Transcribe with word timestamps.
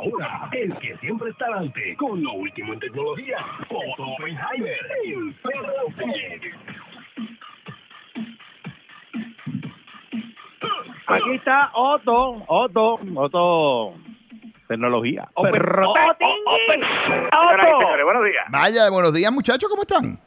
Ahora, 0.00 0.48
el 0.52 0.74
que 0.78 0.96
siempre 0.96 1.28
está 1.30 1.44
adelante 1.44 1.94
con 1.98 2.22
lo 2.22 2.32
último 2.32 2.72
en 2.72 2.80
tecnología, 2.80 3.36
Otto 3.68 4.02
Oppenheimer 4.12 4.78
en 5.04 5.36
Aquí 11.06 11.34
está 11.34 11.70
Otto, 11.74 12.42
Otto, 12.46 12.98
Otto. 13.14 13.94
Tecnología. 14.68 15.28
Y 15.36 15.42
señores, 15.42 15.68
buenos 18.04 18.24
días. 18.24 18.46
Vaya, 18.48 18.88
buenos 18.88 19.12
días 19.12 19.30
muchachos, 19.30 19.68
¿cómo 19.68 19.82
están? 19.82 20.18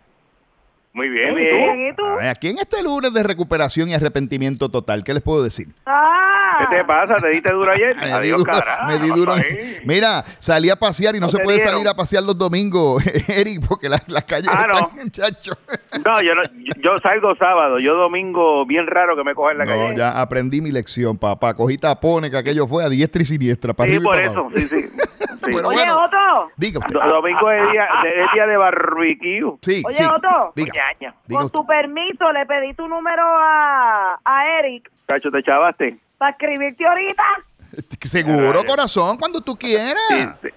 Muy 0.94 1.10
bien, 1.10 1.34
bien. 1.34 1.58
Bien, 1.58 1.88
¿y 1.88 1.96
tú? 1.96 2.04
Ay, 2.20 2.28
Aquí 2.28 2.50
en 2.50 2.60
este 2.60 2.84
lunes 2.84 3.12
de 3.12 3.24
recuperación 3.24 3.90
y 3.90 3.96
arrepentimiento 3.96 4.70
total, 4.70 5.04
¿qué 5.04 5.16
les 5.16 5.24
puedo 5.24 5.42
decir? 5.42 5.70
Ah, 5.88 6.23
¿Qué 6.60 6.76
te 6.78 6.84
pasa? 6.86 7.16
¿Te 7.16 7.30
diste 7.30 7.52
duro 7.52 7.72
ayer? 7.72 7.96
Me 8.00 8.06
di 8.06 8.12
Adiós, 8.12 8.38
duro, 8.40 8.52
carajo. 8.54 8.88
me 8.88 9.00
di 9.00 9.10
duro. 9.10 9.34
Ahí. 9.34 9.78
Mira, 9.86 10.24
salí 10.40 10.70
a 10.70 10.76
pasear 10.76 11.16
y 11.16 11.20
no, 11.20 11.26
No 11.28 11.32
se 11.32 11.40
puede 11.40 11.58
dieron. 11.58 11.74
salir 11.74 11.88
a 11.90 11.94
pasear 11.96 12.24
los 12.24 12.38
domingos, 12.38 13.04
Eric, 13.28 13.66
porque 13.68 13.90
las, 13.90 14.08
las 14.10 14.24
calles 14.24 14.50
Ah, 14.52 14.66
no. 14.68 14.78
están, 14.80 14.96
muchachos. 15.04 15.58
No, 16.06 16.22
yo, 16.22 16.36
no, 16.36 16.44
yo, 16.44 16.74
yo 16.82 16.98
salgo 17.00 17.36
sábado. 17.36 17.80
Yo 17.80 17.96
domingo, 17.96 18.66
bien 18.66 18.88
raro 18.88 19.16
que 19.16 19.24
me 19.24 19.34
coja 19.36 19.52
en 19.54 19.58
la 19.60 19.66
No, 19.66 19.72
calle. 19.72 19.96
ya 19.98 20.22
aprendí 20.22 20.62
mi 20.62 20.72
lección, 20.72 21.18
papá. 21.18 21.54
Cogí 21.54 21.78
tapones, 21.78 22.30
que 22.32 22.38
aquello 22.38 22.68
fue 22.68 22.84
a 22.84 22.90
diestra 22.90 23.22
y 23.22 23.26
siniestra. 23.26 23.74
Para 23.74 23.92
Sí, 23.92 24.00
por 24.00 24.16
para 24.16 24.26
eso, 24.28 24.40
abajo. 24.40 24.52
sí, 24.56 24.66
sí. 24.68 24.82
Sí. 24.84 25.50
Pero 25.56 25.68
Oye, 25.68 25.78
bueno. 25.80 26.04
Otto, 26.06 26.52
Diga 26.56 26.80
usted. 26.80 26.94
Domingo 26.94 27.52
es 27.52 27.70
día, 27.72 27.86
es 28.16 28.32
día 28.34 28.48
de 28.48 28.56
barbecue. 28.56 29.58
Sí, 29.62 29.84
Oye, 29.86 29.98
sí. 29.98 30.04
Otto. 30.06 30.54
Diga, 30.56 30.72
diga 31.00 31.14
con 31.30 31.46
usted. 31.48 31.52
tu 31.60 31.66
permiso 31.66 32.32
le 32.32 32.46
pedí 32.46 32.74
tu 32.76 32.88
número 32.88 33.24
a, 33.26 34.20
a 34.24 34.60
Eric 34.60 34.90
Cacho, 35.06 35.30
te 35.32 35.44
chavaste. 35.44 35.98
Para 36.18 36.32
escribirte 36.32 36.86
ahorita. 36.86 37.24
Seguro, 38.02 38.64
corazón, 38.66 39.18
cuando 39.18 39.42
tú 39.42 39.56
quieras. 39.56 40.02
Sí, 40.10 40.26
sí. 40.44 40.48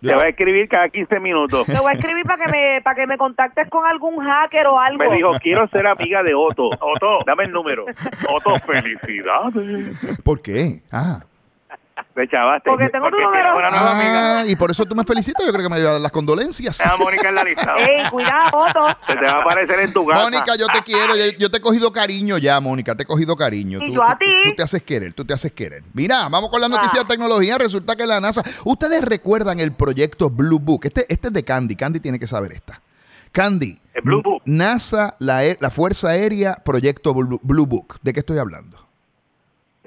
Yo- 0.00 0.10
Te 0.10 0.16
va 0.16 0.22
a 0.24 0.28
escribir 0.30 0.68
cada 0.68 0.88
15 0.88 1.20
minutos. 1.20 1.64
Te 1.64 1.78
voy 1.78 1.90
a 1.90 1.92
escribir 1.92 2.24
para 2.24 2.44
que 2.44 2.50
me 2.50 2.80
para 2.82 2.96
que 2.96 3.06
me 3.06 3.16
contactes 3.16 3.68
con 3.70 3.86
algún 3.86 4.18
hacker 4.18 4.66
o 4.66 4.80
algo. 4.80 4.98
Me 4.98 5.14
dijo, 5.14 5.30
quiero 5.40 5.68
ser 5.68 5.86
amiga 5.86 6.24
de 6.24 6.34
Otto. 6.34 6.66
Otto, 6.80 7.18
dame 7.24 7.44
el 7.44 7.52
número. 7.52 7.84
Otto, 8.28 8.58
felicidades. 8.58 9.96
¿Por 10.24 10.42
qué? 10.42 10.82
Ah. 10.90 11.20
Chavaste. 12.30 12.68
Porque 12.70 12.88
tengo 12.88 13.10
tu 13.10 13.16
número. 13.18 13.56
una 13.56 13.70
nueva 13.70 13.90
amiga. 13.92 14.38
Ah, 14.40 14.46
y 14.46 14.54
por 14.56 14.70
eso 14.70 14.84
tú 14.84 14.94
me 14.94 15.04
felicitas. 15.04 15.44
Yo 15.46 15.52
creo 15.52 15.64
que 15.68 15.74
me 15.74 15.80
llevan 15.80 16.02
las 16.02 16.12
condolencias. 16.12 16.80
Ah, 16.80 16.96
Mónica 16.98 17.28
en 17.30 17.34
la 17.34 17.44
lista. 17.44 17.74
Ey, 17.78 18.08
cuidado, 18.10 18.58
Otto. 18.58 18.86
Se 19.06 19.14
te 19.16 19.24
va 19.24 19.30
a 19.32 19.40
aparecer 19.42 19.80
en 19.80 19.92
tu 19.92 20.06
casa. 20.06 20.22
Mónica, 20.22 20.56
yo 20.56 20.66
te 20.66 20.82
quiero, 20.82 21.16
yo, 21.16 21.24
yo 21.38 21.50
te 21.50 21.58
he 21.58 21.60
cogido 21.60 21.92
cariño 21.92 22.38
ya, 22.38 22.60
Mónica, 22.60 22.94
te 22.94 23.02
he 23.04 23.06
cogido 23.06 23.36
cariño. 23.36 23.78
Y 23.82 23.88
Tú- 23.88 23.94
yo 23.94 24.02
a 24.02 24.16
ti. 24.18 24.26
Tú, 24.44 24.54
te 24.56 24.62
haces 24.62 24.82
querer, 24.82 25.12
tú 25.12 25.24
te 25.24 25.34
haces 25.34 25.52
querer. 25.52 25.82
Mira, 25.94 26.28
vamos 26.28 26.50
con 26.50 26.60
la 26.60 26.68
noticia 26.68 27.00
Ah. 27.00 27.02
de 27.04 27.08
tecnología. 27.08 27.56
Resulta 27.58 27.96
que 27.96 28.06
la 28.06 28.20
NASA, 28.20 28.42
ustedes 28.64 29.02
recuerdan 29.04 29.60
el 29.60 29.72
proyecto 29.72 30.30
Blue 30.30 30.58
Book. 30.58 30.84
Este, 30.84 31.06
este 31.08 31.28
es 31.28 31.32
de 31.32 31.44
Candy, 31.44 31.76
Candy 31.76 32.00
tiene 32.00 32.18
que 32.18 32.26
saber 32.26 32.52
esta. 32.52 32.80
Candy, 33.32 33.78
El 33.94 34.02
Blue 34.02 34.20
Book. 34.22 34.42
NASA, 34.44 35.16
la, 35.18 35.40
la 35.58 35.70
Fuerza 35.70 36.10
Aérea, 36.10 36.56
proyecto 36.62 37.14
Blue, 37.14 37.40
Blue 37.42 37.64
Book. 37.66 37.98
¿De 38.02 38.12
qué 38.12 38.20
estoy 38.20 38.36
hablando? 38.38 38.76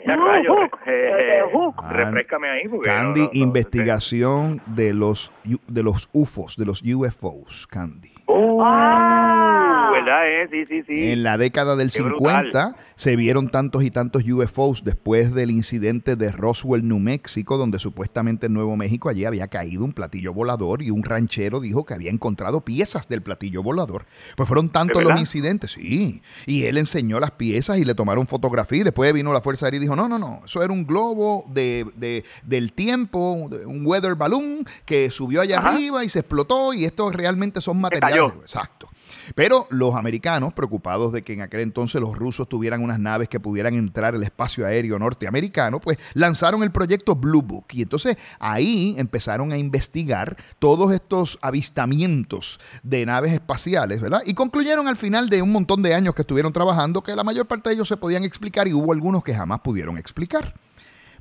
Mira, 0.06 0.16
Blue 0.18 0.26
rayo, 0.28 0.54
Hook. 0.56 0.80
eh, 0.86 1.42
Hook. 1.52 1.76
Refrescame 1.90 2.50
ahí. 2.50 2.68
Porque 2.68 2.90
Candy, 2.90 3.20
no, 3.22 3.26
no, 3.28 3.32
no, 3.34 3.40
investigación 3.40 4.62
de 4.68 4.94
los 4.94 5.32
de 5.68 5.84
los 5.84 6.10
UFOs, 6.14 6.56
de 6.58 6.66
los 6.66 6.82
UFOs, 6.84 7.68
Candy. 7.68 8.12
Uh, 8.28 8.62
Ah. 8.64 9.65
¿Verdad? 10.06 10.44
Eh? 10.44 10.48
Sí, 10.52 10.66
sí, 10.68 10.84
sí. 10.88 11.12
En 11.12 11.24
la 11.24 11.38
década 11.38 11.76
del 11.76 11.92
Qué 11.92 12.00
50 12.04 12.76
se 12.96 13.16
vieron 13.16 13.50
tantos 13.50 13.84
y 13.84 13.92
tantos 13.92 14.24
UFOs 14.24 14.84
después 14.84 15.34
del 15.34 15.52
incidente 15.52 16.16
de 16.16 16.32
Roswell, 16.32 16.88
New 16.88 17.00
México, 17.00 17.58
donde 17.58 17.80
supuestamente 17.80 18.46
en 18.46 18.54
Nuevo 18.54 18.76
México 18.78 19.10
allí 19.10 19.26
había 19.26 19.48
caído 19.48 19.84
un 19.84 19.94
platillo 19.94 20.34
volador 20.34 20.82
y 20.82 20.92
un 20.92 21.04
ranchero 21.04 21.60
dijo 21.60 21.86
que 21.86 21.94
había 21.94 22.12
encontrado 22.12 22.62
piezas 22.64 23.08
del 23.08 23.22
platillo 23.22 23.64
volador. 23.64 24.06
Pues 24.38 24.48
fueron 24.48 24.70
tantos 24.70 25.00
¿De 25.00 25.04
los 25.10 25.20
incidentes, 25.20 25.72
sí. 25.74 26.22
Y 26.46 26.64
él 26.66 26.78
enseñó 26.78 27.20
las 27.20 27.32
piezas 27.32 27.78
y 27.80 27.86
le 27.86 27.96
tomaron 27.96 28.28
fotografía 28.28 28.80
y 28.82 28.84
después 28.84 29.12
vino 29.14 29.34
la 29.34 29.42
Fuerza 29.42 29.66
Aérea 29.66 29.78
y 29.80 29.82
dijo, 29.82 29.96
no, 29.96 30.08
no, 30.08 30.18
no, 30.20 30.42
eso 30.46 30.64
era 30.64 30.72
un 30.72 30.86
globo 30.86 31.46
de, 31.50 31.86
de- 31.96 32.24
del 32.44 32.74
tiempo, 32.74 33.34
un 33.66 33.86
weather 33.86 34.16
balloon 34.16 34.66
que 34.86 35.10
subió 35.12 35.42
allá 35.42 35.60
Ajá. 35.60 35.70
arriba 35.70 36.04
y 36.04 36.10
se 36.10 36.20
explotó 36.20 36.74
y 36.74 36.86
estos 36.86 37.14
realmente 37.16 37.62
son 37.62 37.82
materiales. 37.82 38.34
Exacto. 38.42 38.90
Pero 39.34 39.68
los 39.70 39.96
americanos, 39.96 40.54
preocupados 40.54 41.12
de 41.12 41.24
que 41.24 41.34
en 41.34 41.42
aquel 41.42 41.62
entonces 41.62 42.00
los 42.00 42.18
rusos 42.18 42.48
tuvieran 42.48 42.84
unas 42.84 43.00
naves 43.00 43.30
que 43.30 43.40
pudieran 43.40 43.74
entrar 43.74 44.14
al 44.14 44.24
espacio 44.24 44.66
aéreo 44.66 45.00
norteamericano, 45.00 45.80
pues 45.80 45.98
lanzaron 46.14 46.62
el 46.64 46.72
proyecto 46.72 47.16
Blue 47.16 47.42
Book. 47.42 47.66
Y 47.72 47.82
entonces 47.82 48.18
ahí 48.40 48.96
empezaron 48.98 49.52
a 49.52 49.58
investigar 49.58 50.38
todos 50.60 50.92
estos 50.92 51.40
avistamientos 51.42 52.60
de 52.84 53.06
naves 53.06 53.34
espaciales, 53.34 54.02
¿verdad? 54.02 54.22
Y 54.26 54.34
concluyeron 54.34 54.88
al 54.88 54.98
final 54.98 55.30
de 55.30 55.42
un 55.42 55.52
montón 55.52 55.82
de 55.82 55.94
años 55.94 56.14
que 56.14 56.22
estuvieron 56.22 56.54
trabajando 56.54 57.02
que 57.02 57.16
la 57.16 57.24
mayor 57.24 57.48
parte 57.48 57.70
de 57.70 57.76
ellos 57.76 57.88
se 57.88 57.98
podían 57.98 58.24
explicar 58.24 58.68
y 58.68 58.74
hubo 58.74 58.92
algunos 58.92 59.24
que 59.24 59.34
jamás 59.34 59.62
pudieron 59.62 59.98
explicar. 59.98 60.54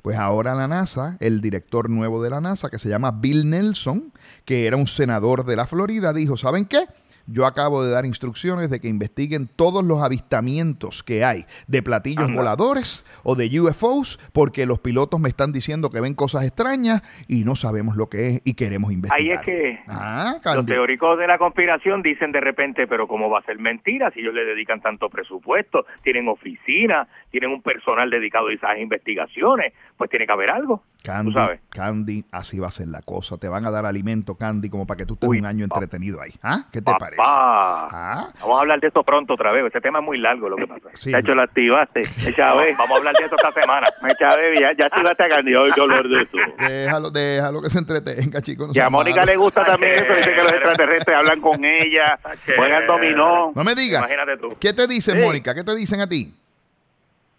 Pues 0.01 0.19
ahora 0.19 0.53
la 0.53 0.67
NASA, 0.67 1.17
el 1.19 1.41
director 1.41 1.89
nuevo 1.89 2.21
de 2.21 2.29
la 2.29 2.39
NASA, 2.39 2.69
que 2.69 2.77
se 2.77 2.89
llama 2.89 3.11
Bill 3.11 3.49
Nelson, 3.49 4.13
que 4.45 4.67
era 4.67 4.77
un 4.77 4.85
senador 4.85 5.45
de 5.45 5.55
la 5.55 5.65
Florida, 5.65 6.13
dijo, 6.13 6.37
¿saben 6.37 6.65
qué? 6.65 6.85
Yo 7.27 7.45
acabo 7.45 7.83
de 7.83 7.91
dar 7.91 8.05
instrucciones 8.05 8.69
de 8.69 8.79
que 8.79 8.87
investiguen 8.87 9.47
todos 9.47 9.83
los 9.83 10.01
avistamientos 10.01 11.03
que 11.03 11.23
hay 11.23 11.45
de 11.67 11.81
platillos 11.81 12.25
Anda. 12.25 12.35
voladores 12.35 13.05
o 13.23 13.35
de 13.35 13.59
UFOs, 13.59 14.19
porque 14.33 14.65
los 14.65 14.79
pilotos 14.79 15.19
me 15.19 15.29
están 15.29 15.51
diciendo 15.51 15.89
que 15.89 16.01
ven 16.01 16.13
cosas 16.13 16.43
extrañas 16.45 17.01
y 17.27 17.43
no 17.45 17.55
sabemos 17.55 17.95
lo 17.95 18.09
que 18.09 18.27
es 18.27 18.41
y 18.43 18.53
queremos 18.53 18.91
investigar. 18.91 19.19
Ahí 19.19 19.31
es 19.31 19.41
que 19.41 19.79
Ah, 19.87 20.39
los 20.55 20.65
teóricos 20.65 21.17
de 21.17 21.27
la 21.27 21.37
conspiración 21.37 22.01
dicen 22.01 22.31
de 22.31 22.41
repente, 22.41 22.87
pero 22.87 23.07
¿cómo 23.07 23.29
va 23.29 23.39
a 23.39 23.43
ser 23.43 23.59
mentira 23.59 24.11
si 24.11 24.19
ellos 24.19 24.33
le 24.33 24.45
dedican 24.45 24.81
tanto 24.81 25.09
presupuesto? 25.09 25.85
Tienen 26.03 26.27
oficina, 26.27 27.07
tienen 27.31 27.51
un 27.51 27.61
personal 27.61 28.09
dedicado 28.09 28.47
a 28.47 28.53
esas 28.53 28.77
investigaciones, 28.79 29.73
pues 29.97 30.09
tiene 30.09 30.25
que 30.25 30.31
haber 30.31 30.51
algo. 30.51 30.83
Candy, 31.03 31.31
Tú 31.31 31.37
sabes. 31.37 31.61
Candy, 31.69 32.25
así 32.31 32.59
va 32.59 32.67
a 32.67 32.71
ser 32.71 32.87
la 32.87 33.01
cosa. 33.01 33.37
Te 33.37 33.47
van 33.47 33.65
a 33.65 33.71
dar 33.71 33.85
alimento, 33.85 34.35
Candy, 34.35 34.69
como 34.69 34.87
para 34.87 34.97
que 34.97 35.05
tú 35.05 35.13
estés 35.13 35.29
Uy, 35.29 35.39
un 35.39 35.45
año 35.45 35.63
entretenido 35.63 36.19
ahí. 36.19 36.31
¿Ah? 36.41 36.65
¿Qué 36.71 36.81
te 36.81 36.91
parece? 36.99 37.14
Ah. 37.19 38.29
Vamos 38.41 38.57
a 38.57 38.61
hablar 38.61 38.79
de 38.79 38.87
esto 38.87 39.03
pronto 39.03 39.33
otra 39.33 39.51
vez. 39.51 39.63
Este 39.65 39.81
tema 39.81 39.99
es 39.99 40.05
muy 40.05 40.17
largo 40.17 40.49
lo 40.49 40.55
que 40.57 40.67
pasa. 40.67 40.89
Sí. 40.95 41.11
De 41.11 41.19
hecho, 41.19 41.33
lo 41.33 41.41
activaste. 41.43 42.01
Vamos 42.77 42.91
a 42.91 42.97
hablar 42.97 43.13
de 43.15 43.23
esto 43.25 43.35
esta 43.37 43.51
semana. 43.51 43.87
Ya, 44.19 44.71
ya 44.77 44.85
activaste 44.85 45.23
a 45.23 45.27
Candy. 45.29 45.53
Hablar 45.55 46.03
de 46.07 46.17
eso. 46.23 46.37
Déjalo, 46.59 47.09
déjalo 47.11 47.61
que 47.61 47.69
se 47.69 47.79
entretenga, 47.79 48.41
chicos. 48.41 48.67
no 48.67 48.73
Y 48.73 48.79
a 48.79 48.89
Mónica 48.89 49.21
malos. 49.21 49.29
le 49.29 49.35
gusta 49.37 49.65
también 49.65 49.93
eso. 49.95 50.13
Dice 50.13 50.31
que 50.31 50.43
los 50.43 50.51
extraterrestres 50.53 51.17
hablan 51.17 51.41
con 51.41 51.63
ella, 51.63 52.19
juegan 52.55 52.87
dominó. 52.87 53.51
No 53.55 53.63
me 53.63 53.75
digas. 53.75 54.01
Imagínate 54.01 54.37
tú. 54.37 54.53
¿Qué 54.59 54.73
te 54.73 54.87
dicen, 54.87 55.17
Sí. 55.17 55.23
Mónica? 55.25 55.53
¿Qué 55.55 55.63
te 55.63 55.75
dicen 55.75 56.01
a 56.01 56.07
ti? 56.07 56.33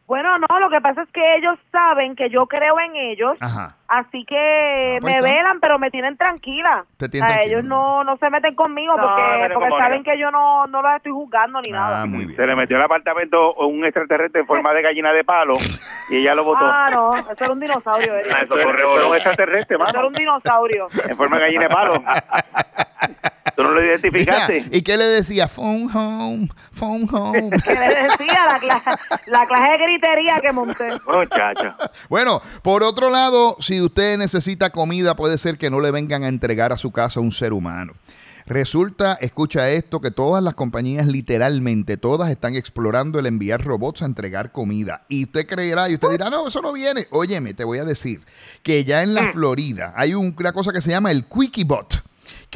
Bueno, 0.06 0.38
no, 0.38 0.60
lo 0.60 0.70
que 0.70 0.80
pasa 0.80 1.02
es 1.02 1.08
que 1.10 1.36
ellos 1.36 1.58
saben 1.72 2.14
que 2.14 2.30
yo 2.30 2.46
creo 2.46 2.78
en 2.78 2.94
ellos, 2.94 3.36
Ajá. 3.40 3.74
así 3.88 4.24
que 4.24 4.36
Ah, 4.36 4.98
pues 5.00 5.12
me 5.12 5.18
está. 5.18 5.30
velan, 5.32 5.58
pero 5.60 5.78
me 5.80 5.90
tienen 5.90 6.16
tranquila. 6.16 6.84
Te 6.96 7.08
tienen 7.08 7.26
O 7.26 7.28
sea, 7.28 7.36
tranquila. 7.40 7.58
ellos 7.58 7.68
no, 7.68 8.04
no 8.04 8.16
se 8.18 8.30
meten 8.30 8.54
conmigo 8.54 8.96
No, 8.96 9.02
porque, 9.02 9.22
porque 9.52 9.68
saben 9.78 10.04
que 10.04 10.16
yo 10.16 10.30
no, 10.30 10.66
no 10.68 10.80
los 10.80 10.94
estoy 10.94 11.10
juzgando 11.10 11.60
ni 11.60 11.72
nada. 11.72 12.02
Ah, 12.02 12.06
muy 12.06 12.24
bien. 12.26 12.36
Se 12.36 12.46
le 12.46 12.54
metió 12.54 12.76
al 12.76 12.84
apartamento 12.84 13.54
un 13.54 13.84
extraterrestre 13.84 14.42
en 14.42 14.46
forma 14.46 14.72
de 14.72 14.82
gallina 14.82 15.12
de 15.12 15.24
palo 15.24 15.54
y 16.08 16.18
ella 16.18 16.36
lo 16.36 16.44
botó. 16.44 16.64
Ah, 16.64 16.88
no, 16.92 17.16
eso 17.16 17.34
era 17.40 17.52
un 17.52 17.58
dinosaurio. 17.60 18.12
Ah, 18.32 18.42
eso 18.44 18.54
fue 18.56 19.06
un 19.08 19.14
extraterrestre, 19.16 19.74
Eso 19.76 19.84
era 19.84 19.92
mano. 19.94 20.06
un 20.08 20.12
dinosaurio. 20.14 20.86
En 21.08 21.16
forma 21.16 21.36
de 21.38 21.42
gallina 21.42 21.62
de 21.64 21.68
palo. 21.68 21.94
¿Tú 23.66 23.74
no 23.74 23.74
lo 23.74 23.80
Mira, 23.80 23.92
identificaste? 23.94 24.64
¿Y 24.72 24.82
qué 24.82 24.96
le 24.96 25.04
decía? 25.04 25.48
Phone 25.48 25.88
home, 25.94 26.48
phone 26.72 27.08
home. 27.12 27.50
Que 27.50 27.74
le 27.74 27.88
decía 27.88 28.46
la, 28.48 28.60
cla- 28.60 28.98
la 29.26 29.46
clase 29.46 29.72
de 29.72 29.78
gritería 29.78 30.40
que 30.40 30.52
monté. 30.52 30.88
Muchacho. 31.12 31.74
Bueno, 32.08 32.40
por 32.62 32.82
otro 32.82 33.10
lado, 33.10 33.56
si 33.60 33.80
usted 33.80 34.16
necesita 34.18 34.70
comida, 34.70 35.16
puede 35.16 35.38
ser 35.38 35.58
que 35.58 35.70
no 35.70 35.80
le 35.80 35.90
vengan 35.90 36.22
a 36.24 36.28
entregar 36.28 36.72
a 36.72 36.76
su 36.76 36.92
casa 36.92 37.20
un 37.20 37.32
ser 37.32 37.52
humano. 37.52 37.92
Resulta, 38.48 39.14
escucha 39.20 39.70
esto, 39.70 40.00
que 40.00 40.12
todas 40.12 40.40
las 40.40 40.54
compañías, 40.54 41.06
literalmente 41.08 41.96
todas, 41.96 42.30
están 42.30 42.54
explorando 42.54 43.18
el 43.18 43.26
enviar 43.26 43.64
robots 43.64 44.02
a 44.02 44.06
entregar 44.06 44.52
comida. 44.52 45.02
Y 45.08 45.24
usted 45.24 45.48
creerá, 45.48 45.88
y 45.90 45.94
usted 45.94 46.10
dirá, 46.10 46.30
no, 46.30 46.46
eso 46.46 46.62
no 46.62 46.72
viene. 46.72 47.08
Óyeme, 47.10 47.54
te 47.54 47.64
voy 47.64 47.78
a 47.78 47.84
decir 47.84 48.20
que 48.62 48.84
ya 48.84 49.02
en 49.02 49.14
la 49.14 49.32
Florida 49.32 49.92
hay 49.96 50.14
un- 50.14 50.32
una 50.38 50.52
cosa 50.52 50.72
que 50.72 50.80
se 50.80 50.90
llama 50.90 51.10
el 51.10 51.24
QuickieBot. 51.26 52.04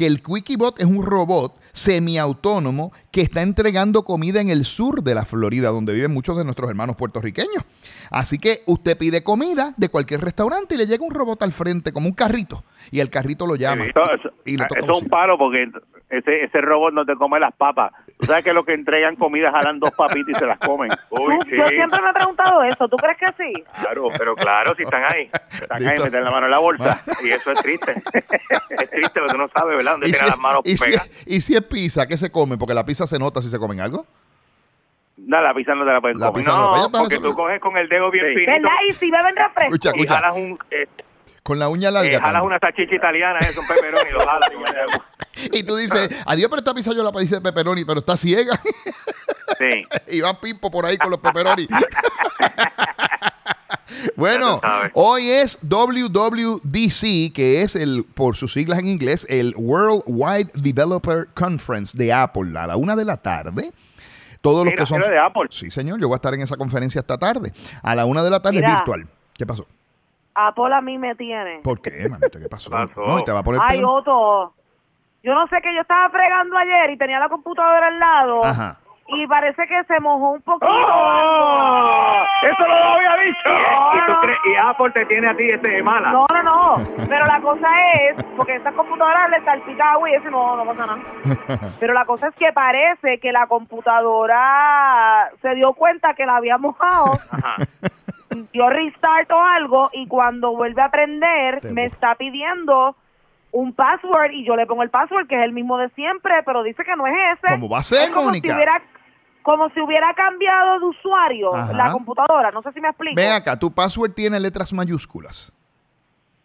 Que 0.01 0.07
el 0.07 0.23
QuickieBot 0.23 0.79
es 0.79 0.87
un 0.87 1.05
robot 1.05 1.59
semiautónomo 1.73 2.91
que 3.11 3.21
está 3.21 3.43
entregando 3.43 4.01
comida 4.01 4.41
en 4.41 4.49
el 4.49 4.65
sur 4.65 5.03
de 5.03 5.13
la 5.13 5.25
Florida, 5.25 5.69
donde 5.69 5.93
viven 5.93 6.11
muchos 6.11 6.35
de 6.39 6.43
nuestros 6.43 6.67
hermanos 6.71 6.95
puertorriqueños. 6.95 7.63
Así 8.09 8.39
que 8.39 8.63
usted 8.65 8.97
pide 8.97 9.23
comida 9.23 9.75
de 9.77 9.89
cualquier 9.89 10.21
restaurante 10.21 10.73
y 10.73 10.79
le 10.79 10.87
llega 10.87 11.05
un 11.05 11.13
robot 11.13 11.43
al 11.43 11.51
frente, 11.51 11.93
como 11.93 12.07
un 12.07 12.15
carrito, 12.15 12.63
y 12.89 12.99
el 12.99 13.11
carrito 13.11 13.45
lo 13.45 13.55
llama. 13.55 13.85
Eso, 13.85 14.31
y 14.43 14.57
toca 14.57 14.79
eso 14.79 14.91
es 14.91 15.03
un 15.03 15.07
palo 15.07 15.37
porque 15.37 15.69
ese, 16.11 16.43
ese 16.43 16.61
robot 16.61 16.93
no 16.93 17.05
te 17.05 17.15
come 17.15 17.39
las 17.39 17.53
papas. 17.53 17.91
Tú 18.19 18.25
sabes 18.27 18.43
que 18.43 18.53
los 18.53 18.65
que 18.65 18.73
entregan 18.73 19.15
comida 19.15 19.51
jalan 19.51 19.79
dos 19.79 19.91
papitas 19.91 20.29
y 20.29 20.33
se 20.35 20.45
las 20.45 20.59
comen. 20.59 20.91
Uy, 21.09 21.35
sí. 21.49 21.55
Yo 21.57 21.65
siempre 21.67 22.01
me 22.01 22.09
he 22.09 22.13
preguntado 22.13 22.61
eso. 22.63 22.87
¿Tú 22.87 22.97
crees 22.97 23.17
que 23.17 23.25
sí? 23.43 23.63
Claro, 23.81 24.09
pero 24.17 24.35
claro, 24.35 24.75
si 24.75 24.83
están 24.83 25.03
ahí. 25.05 25.29
Están 25.53 25.87
ahí, 25.87 25.97
meten 25.99 26.23
la 26.23 26.29
mano 26.31 26.45
en 26.45 26.51
la 26.51 26.59
bolsa. 26.59 27.01
Y 27.23 27.29
eso 27.29 27.51
es 27.51 27.61
triste. 27.61 27.91
Es 28.13 28.89
triste 28.91 29.19
porque 29.19 29.31
tú 29.31 29.37
no 29.37 29.47
sabes, 29.49 29.77
¿verdad? 29.77 29.91
Dónde 29.93 30.09
¿Y 30.09 30.13
si, 30.13 30.19
tiene 30.19 30.29
las 30.29 30.39
manos 30.39 30.61
y 30.65 30.77
si- 30.77 30.85
pegadas. 30.85 31.11
y 31.25 31.41
si 31.41 31.55
es 31.55 31.61
pizza, 31.63 32.05
¿qué 32.07 32.17
se 32.17 32.31
come? 32.31 32.57
Porque 32.57 32.73
la 32.73 32.85
pizza 32.85 33.07
se 33.07 33.17
nota 33.17 33.41
si 33.41 33.49
se 33.49 33.57
comen 33.57 33.79
algo. 33.79 34.05
No, 35.17 35.39
la 35.39 35.53
pizza 35.53 35.75
no 35.75 35.85
te 35.85 35.91
la 35.91 36.01
pueden 36.01 36.19
La 36.19 36.27
comer. 36.27 36.41
pizza 36.43 36.51
no, 36.57 36.77
No, 36.77 36.91
porque 36.91 37.19
tú 37.19 37.33
coges 37.33 37.59
con 37.61 37.77
el 37.77 37.87
dedo 37.87 38.09
bien 38.09 38.25
Sí. 38.27 38.33
finito 38.33 38.51
¿Verdad? 38.53 38.75
Y 38.89 38.93
si 38.93 39.11
beben 39.11 39.35
refresco. 39.35 39.61
Escucha, 39.75 39.89
y 39.95 39.99
escucha. 40.01 40.15
jalas 40.15 40.35
un... 40.35 40.59
eh, 40.71 40.87
Con 41.43 41.59
la 41.59 41.69
uña 41.69 41.91
larga. 41.91 42.17
eh, 42.17 42.21
jalas 42.21 42.43
una 42.43 42.59
salchicha 42.59 42.95
italiana, 42.95 43.39
es 43.39 43.57
un 43.57 43.65
peperón 43.67 44.05
y 44.09 44.13
lo 44.13 44.19
jalas. 44.19 44.49
Y 45.53 45.63
tú 45.63 45.75
dices, 45.77 46.09
adiós, 46.25 46.49
pero 46.49 46.59
esta 46.59 46.73
pizza 46.73 46.93
yo 46.93 47.03
la 47.03 47.11
pedí 47.11 47.25
de 47.25 47.41
pepperoni, 47.41 47.85
pero 47.85 48.01
está 48.01 48.17
ciega. 48.17 48.59
Sí. 49.57 49.87
y 50.17 50.21
van 50.21 50.39
Pimpo 50.39 50.69
por 50.69 50.85
ahí 50.85 50.97
con 50.97 51.09
los 51.09 51.19
pepperoni. 51.19 51.67
bueno, 54.15 54.61
hoy 54.93 55.29
es 55.29 55.57
WWDC, 55.61 57.33
que 57.33 57.61
es 57.61 57.75
el, 57.75 58.05
por 58.13 58.35
sus 58.35 58.53
siglas 58.53 58.79
en 58.79 58.87
inglés, 58.87 59.25
el 59.29 59.53
World 59.55 60.03
Wide 60.05 60.51
Developer 60.53 61.27
Conference 61.33 61.97
de 61.97 62.13
Apple, 62.13 62.57
a 62.57 62.67
la 62.67 62.75
una 62.75 62.95
de 62.95 63.05
la 63.05 63.17
tarde. 63.17 63.71
Todos 64.41 64.65
los 64.65 64.73
que 64.73 64.85
son. 64.85 65.01
¿era 65.01 65.09
de 65.09 65.19
Apple? 65.19 65.47
Sí, 65.51 65.71
señor, 65.71 65.99
yo 65.99 66.07
voy 66.07 66.15
a 66.15 66.17
estar 66.17 66.33
en 66.33 66.41
esa 66.41 66.57
conferencia 66.57 66.99
esta 66.99 67.17
tarde. 67.17 67.53
A 67.83 67.95
la 67.95 68.05
una 68.05 68.23
de 68.23 68.29
la 68.29 68.41
tarde 68.41 68.57
es 68.57 68.63
Mira. 68.63 68.75
virtual. 68.75 69.07
¿Qué 69.33 69.45
pasó? 69.45 69.67
Apple 70.47 70.73
a 70.73 70.81
mí 70.81 70.97
me 70.97 71.15
tiene. 71.15 71.59
¿Por 71.63 71.81
qué, 71.81 72.07
mamita? 72.09 72.39
¿Qué 72.39 72.49
pasó? 72.49 72.69
Pasó. 72.69 73.01
No, 73.05 73.19
y 73.19 73.23
te 73.23 73.31
va 73.31 73.39
a 73.39 73.43
poner 73.43 73.61
Ay, 73.63 73.79
peor. 73.79 73.99
Otto. 73.99 74.53
Yo 75.23 75.33
no 75.35 75.45
sé 75.47 75.61
que 75.61 75.73
yo 75.75 75.81
estaba 75.81 76.09
fregando 76.09 76.57
ayer 76.57 76.89
y 76.91 76.97
tenía 76.97 77.19
la 77.19 77.29
computadora 77.29 77.87
al 77.87 77.99
lado. 77.99 78.43
Ajá. 78.43 78.77
Y 79.13 79.27
parece 79.27 79.67
que 79.67 79.83
se 79.85 79.99
mojó 79.99 80.31
un 80.31 80.41
poquito. 80.41 80.71
¡Oh! 80.71 82.23
¡Eso 82.43 82.61
no 82.61 82.67
lo 82.67 82.85
había 82.95 83.15
dicho! 83.25 83.49
No, 83.49 83.93
¿Y, 83.93 84.05
tú 84.05 84.11
no. 84.13 84.21
crees- 84.21 84.39
y 84.45 84.55
Apple 84.55 84.91
te 84.91 85.05
tiene 85.07 85.27
a 85.29 85.35
ti 85.35 85.47
este 85.51 85.83
mala. 85.83 86.11
No, 86.13 86.25
no, 86.31 86.43
no. 86.43 86.77
Pero 87.09 87.25
la 87.25 87.41
cosa 87.41 87.67
es, 88.05 88.23
porque 88.37 88.55
esta 88.55 88.71
computadora 88.71 89.27
le 89.27 89.43
salpica 89.43 89.91
agua 89.91 90.09
y 90.09 90.13
eso 90.13 90.29
no, 90.29 90.55
no 90.55 90.65
pasa 90.65 90.85
nada. 90.87 91.01
Pero 91.79 91.93
la 91.93 92.05
cosa 92.05 92.29
es 92.29 92.35
que 92.35 92.53
parece 92.53 93.19
que 93.19 93.31
la 93.33 93.47
computadora 93.47 95.29
se 95.41 95.55
dio 95.55 95.73
cuenta 95.73 96.13
que 96.13 96.25
la 96.25 96.37
había 96.37 96.57
mojado, 96.57 97.13
Ajá. 97.31 97.55
Dio 98.53 98.69
restart 98.69 99.29
o 99.31 99.39
algo 99.39 99.89
y 99.93 100.07
cuando 100.07 100.55
vuelve 100.55 100.81
a 100.81 100.89
prender 100.91 101.71
me 101.71 101.85
está 101.85 102.15
pidiendo 102.15 102.95
un 103.51 103.73
password 103.73 104.31
y 104.31 104.45
yo 104.45 104.55
le 104.55 104.65
pongo 104.65 104.83
el 104.83 104.89
password 104.89 105.27
que 105.27 105.35
es 105.37 105.43
el 105.43 105.51
mismo 105.53 105.77
de 105.77 105.89
siempre, 105.89 106.33
pero 106.45 106.63
dice 106.63 106.83
que 106.83 106.95
no 106.95 107.05
es 107.07 107.13
ese. 107.33 107.53
¿Cómo 107.55 107.69
va 107.69 107.79
a 107.79 107.83
ser, 107.83 108.03
Es 108.03 108.09
como 108.11 108.27
Mónica? 108.27 108.47
Si 108.47 108.53
hubiera, 108.55 108.81
como 109.41 109.69
si 109.71 109.81
hubiera 109.81 110.13
cambiado 110.13 110.79
de 110.79 110.85
usuario 110.85 111.53
Ajá. 111.53 111.73
la 111.73 111.91
computadora, 111.91 112.51
no 112.51 112.61
sé 112.61 112.71
si 112.71 112.79
me 112.81 112.87
explico. 112.89 113.15
Ven 113.15 113.31
acá, 113.31 113.57
tu 113.59 113.71
password 113.73 114.13
tiene 114.13 114.39
letras 114.39 114.71
mayúsculas. 114.71 115.51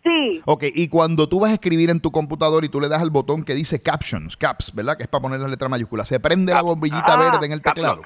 Sí. 0.02 0.40
Ok, 0.44 0.64
y 0.74 0.88
cuando 0.88 1.28
tú 1.28 1.40
vas 1.40 1.50
a 1.50 1.54
escribir 1.54 1.90
en 1.90 2.00
tu 2.00 2.12
computador 2.12 2.64
y 2.64 2.68
tú 2.68 2.80
le 2.80 2.88
das 2.88 3.02
al 3.02 3.10
botón 3.10 3.44
que 3.44 3.54
dice 3.54 3.82
captions, 3.82 4.36
caps, 4.36 4.72
¿verdad? 4.74 4.96
Que 4.96 5.02
es 5.02 5.08
para 5.08 5.22
poner 5.22 5.40
las 5.40 5.50
letras 5.50 5.68
mayúsculas, 5.70 6.06
se 6.06 6.20
prende 6.20 6.54
la 6.54 6.62
bombillita 6.62 7.04
Ah, 7.14 7.16
verde 7.16 7.46
en 7.46 7.52
el 7.52 7.60
caps 7.60 7.74
teclado. 7.74 8.02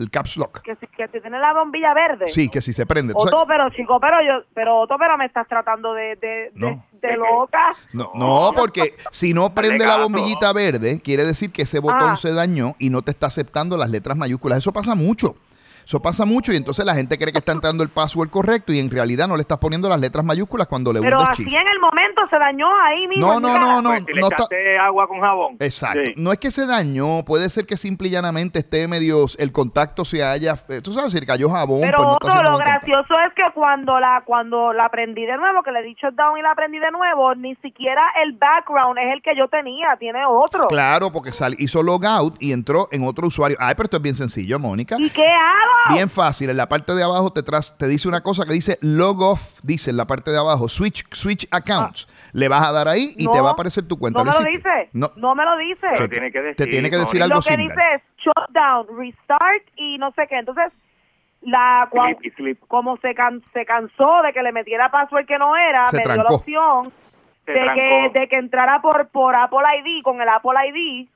El 0.00 0.10
caps 0.10 0.36
lock. 0.38 0.62
que 0.62 0.74
si, 0.76 0.86
que 0.86 1.06
si 1.08 1.20
tiene 1.20 1.38
la 1.38 1.52
bombilla 1.52 1.92
verde. 1.94 2.28
Sí, 2.28 2.48
que 2.48 2.60
si 2.60 2.72
se 2.72 2.86
prende. 2.86 3.12
Sabes- 3.12 3.32
Otto, 3.34 3.44
pero 3.46 3.68
chico, 3.70 4.00
pero 4.00 4.16
yo, 4.22 4.44
pero 4.54 4.80
Otto, 4.80 4.96
pero 4.98 5.16
me 5.18 5.26
estás 5.26 5.46
tratando 5.46 5.92
de, 5.94 6.16
de, 6.16 6.50
No. 6.54 6.84
de 6.92 7.16
loca. 7.16 7.72
No, 7.92 8.10
no, 8.14 8.52
porque 8.56 8.94
si 9.10 9.34
no 9.34 9.54
prende 9.54 9.86
la 9.86 9.98
bombillita 9.98 10.52
verde, 10.52 11.00
quiere 11.02 11.24
decir 11.24 11.52
que 11.52 11.62
ese 11.62 11.78
botón 11.80 12.10
Ah. 12.12 12.16
se 12.16 12.32
dañó 12.32 12.74
y 12.78 12.88
no 12.90 13.02
te 13.02 13.10
está 13.10 13.26
aceptando 13.26 13.76
las 13.76 13.90
letras 13.90 14.16
mayúsculas. 14.16 14.58
Eso 14.58 14.72
pasa 14.72 14.94
mucho. 14.94 15.34
Eso 15.90 16.00
pasa 16.00 16.24
mucho 16.24 16.52
y 16.52 16.56
entonces 16.56 16.84
la 16.86 16.94
gente 16.94 17.18
cree 17.18 17.32
que 17.32 17.40
está 17.40 17.50
entrando 17.50 17.82
el 17.82 17.88
password 17.88 18.30
correcto 18.30 18.72
y 18.72 18.78
en 18.78 18.88
realidad 18.88 19.26
no 19.26 19.34
le 19.34 19.40
estás 19.40 19.58
poniendo 19.58 19.88
las 19.88 19.98
letras 19.98 20.24
mayúsculas 20.24 20.68
cuando 20.68 20.92
le 20.92 21.00
Pero 21.00 21.20
así 21.20 21.42
en 21.42 21.66
el 21.68 21.80
momento 21.80 22.22
se 22.30 22.38
dañó 22.38 22.68
ahí 22.84 23.08
mismo. 23.08 23.26
No, 23.26 23.40
no, 23.40 23.58
no, 23.58 23.82
no. 23.82 23.90
Pues 23.90 24.04
si 24.06 24.12
le 24.12 24.20
no 24.20 24.28
está- 24.28 24.36
echaste 24.44 24.78
agua 24.78 25.08
con 25.08 25.20
jabón. 25.20 25.56
Exacto. 25.58 25.98
Sí. 26.06 26.14
No 26.16 26.30
es 26.30 26.38
que 26.38 26.52
se 26.52 26.64
dañó, 26.64 27.24
puede 27.24 27.50
ser 27.50 27.66
que 27.66 27.76
simple 27.76 28.06
y 28.06 28.12
llanamente 28.12 28.60
esté 28.60 28.86
medio, 28.86 29.26
el 29.36 29.50
contacto 29.50 30.04
se 30.04 30.22
haya, 30.22 30.54
tú 30.80 30.92
sabes, 30.92 31.12
si 31.12 31.26
cayó 31.26 31.50
jabón. 31.50 31.80
Pero 31.80 31.96
pues 31.96 32.06
no 32.06 32.18
haciendo 32.28 32.42
lo 32.52 32.56
contacto. 32.58 32.86
gracioso 32.86 33.14
es 33.26 33.34
que 33.34 33.52
cuando 33.52 33.98
la 33.98 34.22
cuando 34.24 34.72
la 34.72 34.88
prendí 34.90 35.26
de 35.26 35.36
nuevo, 35.38 35.64
que 35.64 35.72
le 35.72 35.80
he 35.80 35.82
dicho 35.82 36.06
down 36.12 36.38
y 36.38 36.42
la 36.42 36.54
prendí 36.54 36.78
de 36.78 36.92
nuevo, 36.92 37.34
ni 37.34 37.56
siquiera 37.56 38.00
el 38.22 38.34
background 38.34 38.96
es 38.96 39.12
el 39.12 39.22
que 39.22 39.36
yo 39.36 39.48
tenía, 39.48 39.96
tiene 39.98 40.20
otro. 40.24 40.68
Claro, 40.68 41.10
porque 41.10 41.32
sal- 41.32 41.56
hizo 41.58 41.82
logout 41.82 42.36
y 42.40 42.52
entró 42.52 42.86
en 42.92 43.02
otro 43.02 43.26
usuario. 43.26 43.56
Ay, 43.58 43.74
pero 43.74 43.86
esto 43.86 43.96
es 43.96 44.02
bien 44.04 44.14
sencillo, 44.14 44.56
Mónica. 44.60 44.94
¿Y 44.96 45.10
qué 45.10 45.26
hago? 45.26 45.79
Bien 45.88 46.10
fácil. 46.10 46.50
En 46.50 46.56
la 46.56 46.68
parte 46.68 46.94
de 46.94 47.02
abajo 47.02 47.32
te, 47.32 47.42
tras- 47.42 47.76
te 47.78 47.86
dice 47.88 48.06
una 48.08 48.22
cosa 48.22 48.44
que 48.44 48.52
dice 48.52 48.78
log 48.82 49.20
off, 49.22 49.58
dice 49.62 49.90
en 49.90 49.96
la 49.96 50.06
parte 50.06 50.30
de 50.30 50.38
abajo, 50.38 50.68
switch, 50.68 51.04
switch 51.12 51.48
accounts. 51.50 52.06
Le 52.32 52.48
vas 52.48 52.68
a 52.68 52.72
dar 52.72 52.86
ahí 52.88 53.14
y 53.16 53.24
No, 53.24 53.30
te 53.32 53.40
va 53.40 53.50
a 53.50 53.52
aparecer 53.52 53.88
tu 53.88 53.98
cuenta. 53.98 54.18
No 54.22 54.24
me 54.24 54.32
lo 54.32 54.50
hiciste? 54.50 54.68
dice. 54.70 54.88
No, 54.92 55.10
No, 55.16 55.34
me 55.34 55.44
lo 55.44 55.56
dice. 55.56 55.86
Pero 55.94 56.08
tiene 56.08 56.30
que 56.30 56.40
decir. 56.42 56.56
te 56.56 56.66
tiene 56.66 56.90
que 56.90 56.96
decir 56.98 57.22
algo 57.22 57.36
lo 57.36 57.40
que 57.42 57.50
similar. 57.50 57.76
dice 57.76 57.86
es 57.94 58.02
shut 58.24 58.50
down, 58.50 58.86
restart 58.98 59.62
y 59.76 59.98
no 59.98 60.12
sé 60.12 60.26
qué. 60.28 60.38
Entonces, 60.38 60.72
la 61.42 61.88
cua- 61.90 62.04
Sleep 62.18 62.24
y 62.24 62.30
sleep. 62.36 62.58
como 62.68 62.96
se, 62.98 63.14
can- 63.14 63.42
se 63.52 63.64
cansó 63.64 64.22
de 64.24 64.32
que 64.32 64.42
le 64.42 64.52
metiera 64.52 64.90
password 64.90 65.26
que 65.26 65.38
no 65.38 65.56
era, 65.56 65.88
Se 65.88 65.96
me 65.96 66.02
dio 66.02 66.12
trancó. 66.12 66.28
la 66.30 66.36
opción 66.36 66.92
de 67.46 67.54
que, 67.54 68.18
de 68.20 68.28
que 68.28 68.36
entrara 68.36 68.80
por, 68.82 69.08
por 69.08 69.34
Apple 69.34 69.58
ID, 69.78 70.02
con 70.04 70.20
el 70.20 70.28
Apple 70.28 70.52
ID, 70.68 71.08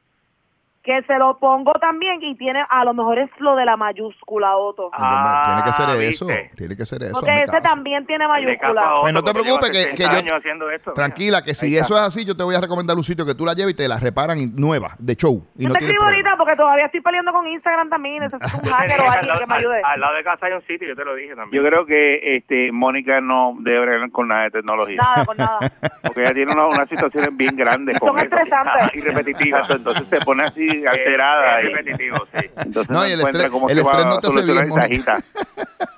que 0.85 1.03
se 1.07 1.17
lo 1.19 1.39
pongo 1.39 1.73
también 1.81 2.23
y 2.23 2.37
tiene, 2.37 2.63
a 2.69 2.85
lo 2.85 2.93
mejor 2.93 3.19
es 3.19 3.31
lo 3.39 3.57
de 3.57 3.65
la 3.65 3.75
mayúscula, 3.77 4.55
Otto. 4.59 4.91
Ah, 4.93 5.47
tiene 5.47 5.63
que 5.65 5.73
ser 5.73 6.03
eso. 6.13 6.27
¿viste? 6.27 6.51
Tiene 6.57 6.77
que 6.77 6.85
ser 6.85 7.03
eso. 7.05 7.13
Porque 7.15 7.33
ese 7.37 7.47
caso. 7.47 7.63
también 7.63 8.05
tiene 8.05 8.29
mayúscula. 8.29 8.93
Otto, 8.93 9.01
Pues 9.01 9.15
no 9.15 9.23
te 9.23 9.33
preocupes, 9.33 9.71
que- 9.71 9.91
que 9.93 9.97
60 9.97 10.13
yo- 10.13 10.19
años 10.19 10.33
haciendo 10.39 10.71
esto. 10.71 10.93
Tranquila, 10.93 11.43
que 11.43 11.55
si 11.55 11.75
eso 11.75 11.95
es 11.97 12.03
así, 12.03 12.27
yo 12.27 12.37
te 12.37 12.43
voy 12.45 12.55
a 12.55 12.61
recomendar 12.61 12.97
un 12.99 13.03
sitio 13.03 13.25
que 13.25 13.35
tú 13.35 13.47
la 13.47 13.55
lleves 13.55 13.73
y 13.73 13.77
te 13.79 13.89
la 13.89 13.97
reparan 13.99 14.55
nueva, 14.57 14.91
de 14.99 15.17
show. 15.17 15.43
Y 15.57 15.63
Yo 15.63 15.69
no 15.69 15.75
te 15.75 15.81
escribo 15.81 16.03
problema. 16.05 16.29
ahorita 16.29 16.37
porque 16.37 16.57
todavía 16.57 16.85
estoy 16.85 17.01
peleando 17.01 17.33
con 17.33 17.47
Instagram 17.47 17.89
también. 17.89 18.23
Necesito 18.23 18.59
un 18.63 18.71
hacker 18.71 19.01
o 19.01 19.05
al, 19.05 19.09
alguien 19.11 19.29
lado, 19.29 19.41
que 19.41 19.47
me 19.47 19.55
ayude. 19.55 19.79
al- 19.79 19.93
al 19.95 20.01
lado 20.01 20.15
de 20.17 20.25
casa 20.25 20.47
hay 20.47 20.53
un 20.53 20.63
sitio, 20.67 20.87
yo 20.87 20.95
te 20.97 21.05
lo 21.07 21.15
dije 21.15 21.35
también. 21.35 21.63
Yo 21.63 21.67
creo 21.67 21.87
que 21.87 22.37
este 22.37 22.71
Mónica 22.73 23.23
no 23.23 23.55
debe 23.61 23.81
bregar 23.81 24.11
con 24.11 24.29
nada 24.29 24.43
de 24.45 24.51
tecnología. 24.51 24.99
Nada, 25.01 25.25
con 25.25 25.37
nada. 25.39 25.59
Porque 26.05 26.21
ella 26.21 26.35
tiene 26.35 26.53
una- 26.53 26.67
unas 26.67 26.89
situaciones 26.91 27.31
bien 27.35 27.57
grandes 27.57 27.97
Son 27.97 28.15
eso. 28.19 28.25
estresantes. 28.27 28.91
Y 28.95 29.01
repetitivas. 29.01 29.71
Entonces 29.71 30.07
se 30.11 30.21
pone 30.27 30.43
así 30.45 30.74
alterada. 30.89 31.61
Es 31.61 31.71
y, 31.71 31.75
repetitivo, 31.75 32.17
sí. 32.35 32.47
entonces 32.57 32.91
No, 32.91 32.99
no, 33.01 33.07
y 33.09 33.13
el 33.13 33.21
estrés- 33.21 33.51
cómo 33.51 33.69
el 33.69 33.77
se 33.77 33.83
va 33.83 33.91
estrés 33.91 34.07
no 34.07 34.13
a 34.15 34.21
te 34.21 34.27
hace 34.29 34.39
solucionar 34.41 34.65
bien, 34.67 34.79
esa 34.79 34.89
Mónica. 34.89 35.13
agita. 35.15 35.25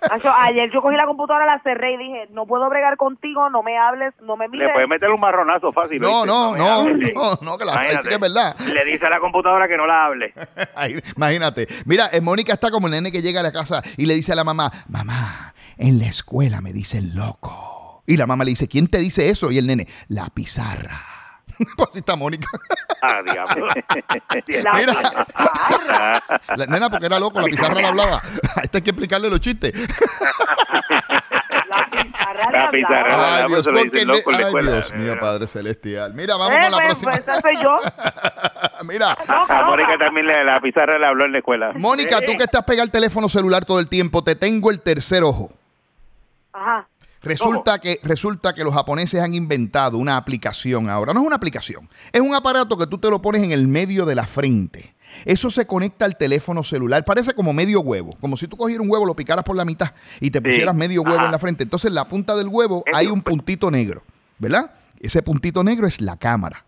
Acho, 0.15 0.33
ayer 0.33 0.71
yo 0.73 0.81
cogí 0.83 0.95
la 0.97 1.07
computadora, 1.07 1.47
la 1.47 1.61
cerré 1.63 1.95
y 1.95 1.97
dije, 1.97 2.29
no 2.31 2.47
puedo 2.47 2.69
bregar 2.69 2.97
contigo, 2.97 3.51
no 3.51 3.63
me 3.63 3.77
hables, 3.77 4.15
no 4.23 4.37
me 4.37 4.45
Le 4.47 4.51
mires. 4.51 4.71
puedes 4.73 4.89
meter 4.89 5.11
un 5.11 5.19
marronazo 5.21 5.73
fácil. 5.73 6.01
No, 6.01 6.25
no, 6.25 6.57
no, 6.57 6.85
no, 6.85 7.39
no, 7.43 7.59
que 7.59 7.65
la 7.65 7.81
dice 7.81 8.09
que 8.09 8.15
es 8.15 8.21
verdad. 8.21 8.57
Le 8.73 8.85
dice 8.85 9.07
a 9.07 9.11
la 9.11 9.19
computadora 9.19 9.67
que 9.67 9.77
no 9.77 9.87
la 9.87 10.05
hable. 10.07 10.33
Ay, 10.77 11.01
Imagínate. 11.17 11.67
Mira, 11.87 12.09
eh, 12.13 12.21
Mónica 12.21 12.53
está 12.53 12.71
como 12.71 12.87
el 12.87 12.93
nene 12.93 13.11
que 13.11 13.23
llega 13.23 13.41
a 13.41 13.43
la 13.43 13.53
casa 13.53 13.83
y 13.97 14.07
le 14.07 14.15
dice 14.15 14.33
a 14.33 14.37
la 14.37 14.45
mamá, 14.45 14.71
mamá, 14.89 15.55
en 15.77 15.99
la 15.99 16.07
escuela 16.07 16.61
me 16.61 16.73
dicen 16.73 17.15
loco. 17.17 18.05
Y 18.07 18.17
la 18.17 18.27
mamá 18.27 18.45
le 18.45 18.51
dice, 18.51 18.69
¿quién 18.69 18.87
te 18.87 18.99
dice 18.99 19.29
eso? 19.31 19.51
Y 19.51 19.59
el 19.59 19.67
nene, 19.67 19.89
la 20.09 20.27
pizarra. 20.27 20.95
pues 21.77 21.97
está 21.97 22.15
Mónica. 22.15 22.47
Ah, 23.03 23.23
diablo. 23.23 23.67
Mira. 24.75 25.13
La 26.57 26.67
nena 26.67 26.91
porque 26.91 27.07
era 27.07 27.19
loco, 27.19 27.41
la 27.41 27.47
pizarra 27.47 27.75
le 27.75 27.87
hablaba. 27.87 28.17
A 28.57 28.61
este 28.63 28.79
hay 28.79 28.83
que 28.83 28.91
explicarle 28.91 29.29
los 29.31 29.41
chistes. 29.41 29.73
La 31.69 31.87
pizarra. 31.91 32.51
La 32.53 32.71
le 32.71 32.79
pizarra. 32.79 33.01
hablaba. 33.15 33.37
Ay, 33.37 33.45
Dios, 33.49 33.67
porque 33.67 34.05
le- 34.05 34.25
ay. 34.27 34.65
Dios 34.65 34.93
mío, 34.95 35.15
Padre 35.21 35.47
Celestial. 35.47 36.15
Mira, 36.15 36.37
vamos 36.37 36.55
Eh, 36.57 36.63
con 36.63 36.71
la 36.71 36.77
pues, 36.79 36.87
próxima. 36.87 37.11
pues, 37.13 37.21
esa 37.29 37.41
soy 37.41 37.57
yo. 37.63 37.79
Mira, 38.85 39.17
A 39.49 39.63
Mónica 39.65 39.99
también 39.99 40.27
le, 40.27 40.45
la 40.45 40.61
pizarra 40.61 40.99
le 40.99 41.07
habló 41.07 41.25
en 41.25 41.33
la 41.33 41.39
escuela. 41.39 41.73
Mónica, 41.75 42.21
tú 42.21 42.33
que 42.37 42.45
estás 42.45 42.65
pegada 42.65 42.85
al 42.85 42.91
teléfono 42.91 43.29
celular 43.29 43.65
todo 43.65 43.81
el 43.81 43.89
tiempo, 43.89 44.23
te 44.23 44.35
tengo 44.37 44.71
el 44.71 44.81
tercer 44.81 45.23
ojo. 45.23 45.51
Ajá. 46.53 46.87
Resulta 47.27 47.79
que, 47.81 48.01
resulta 48.03 48.55
que 48.55 48.65
los 48.65 48.75
japoneses 48.75 49.21
han 49.21 49.35
inventado 49.35 49.99
una 49.99 50.17
aplicación 50.17 50.89
ahora. 50.89 51.13
No 51.13 51.21
es 51.21 51.27
una 51.27 51.37
aplicación, 51.37 51.89
es 52.13 52.21
un 52.21 52.35
aparato 52.35 52.77
que 52.77 52.87
tú 52.87 52.99
te 52.99 53.11
lo 53.11 53.21
pones 53.21 53.43
en 53.43 53.53
el 53.53 53.67
medio 53.69 54.07
de 54.07 54.15
la 54.15 54.27
frente. 54.27 54.95
Eso 55.25 55.51
se 55.51 55.67
conecta 55.67 56.05
al 56.05 56.17
teléfono 56.17 56.63
celular. 56.65 57.05
Parece 57.05 57.33
como 57.33 57.53
medio 57.53 57.81
huevo. 57.81 58.17
Como 58.21 58.37
si 58.37 58.49
tú 58.49 58.57
cogieras 58.57 58.85
un 58.85 58.91
huevo, 58.91 59.07
lo 59.07 59.17
picaras 59.17 59.45
por 59.45 59.57
la 59.57 59.65
mitad 59.65 59.93
y 60.21 60.31
te 60.31 60.43
pusieras 60.43 60.75
medio 60.75 61.03
huevo 61.03 61.17
Ajá. 61.17 61.27
en 61.27 61.33
la 61.33 61.39
frente. 61.39 61.63
Entonces, 61.63 61.89
en 61.89 61.95
la 61.95 62.09
punta 62.09 62.37
del 62.37 62.49
huevo 62.49 62.85
hay 62.93 63.07
un 63.07 63.23
puntito 63.23 63.71
negro, 63.71 64.03
¿verdad? 64.39 64.73
Ese 65.01 65.23
puntito 65.23 65.63
negro 65.63 65.87
es 65.87 66.01
la 66.01 66.17
cámara. 66.17 66.65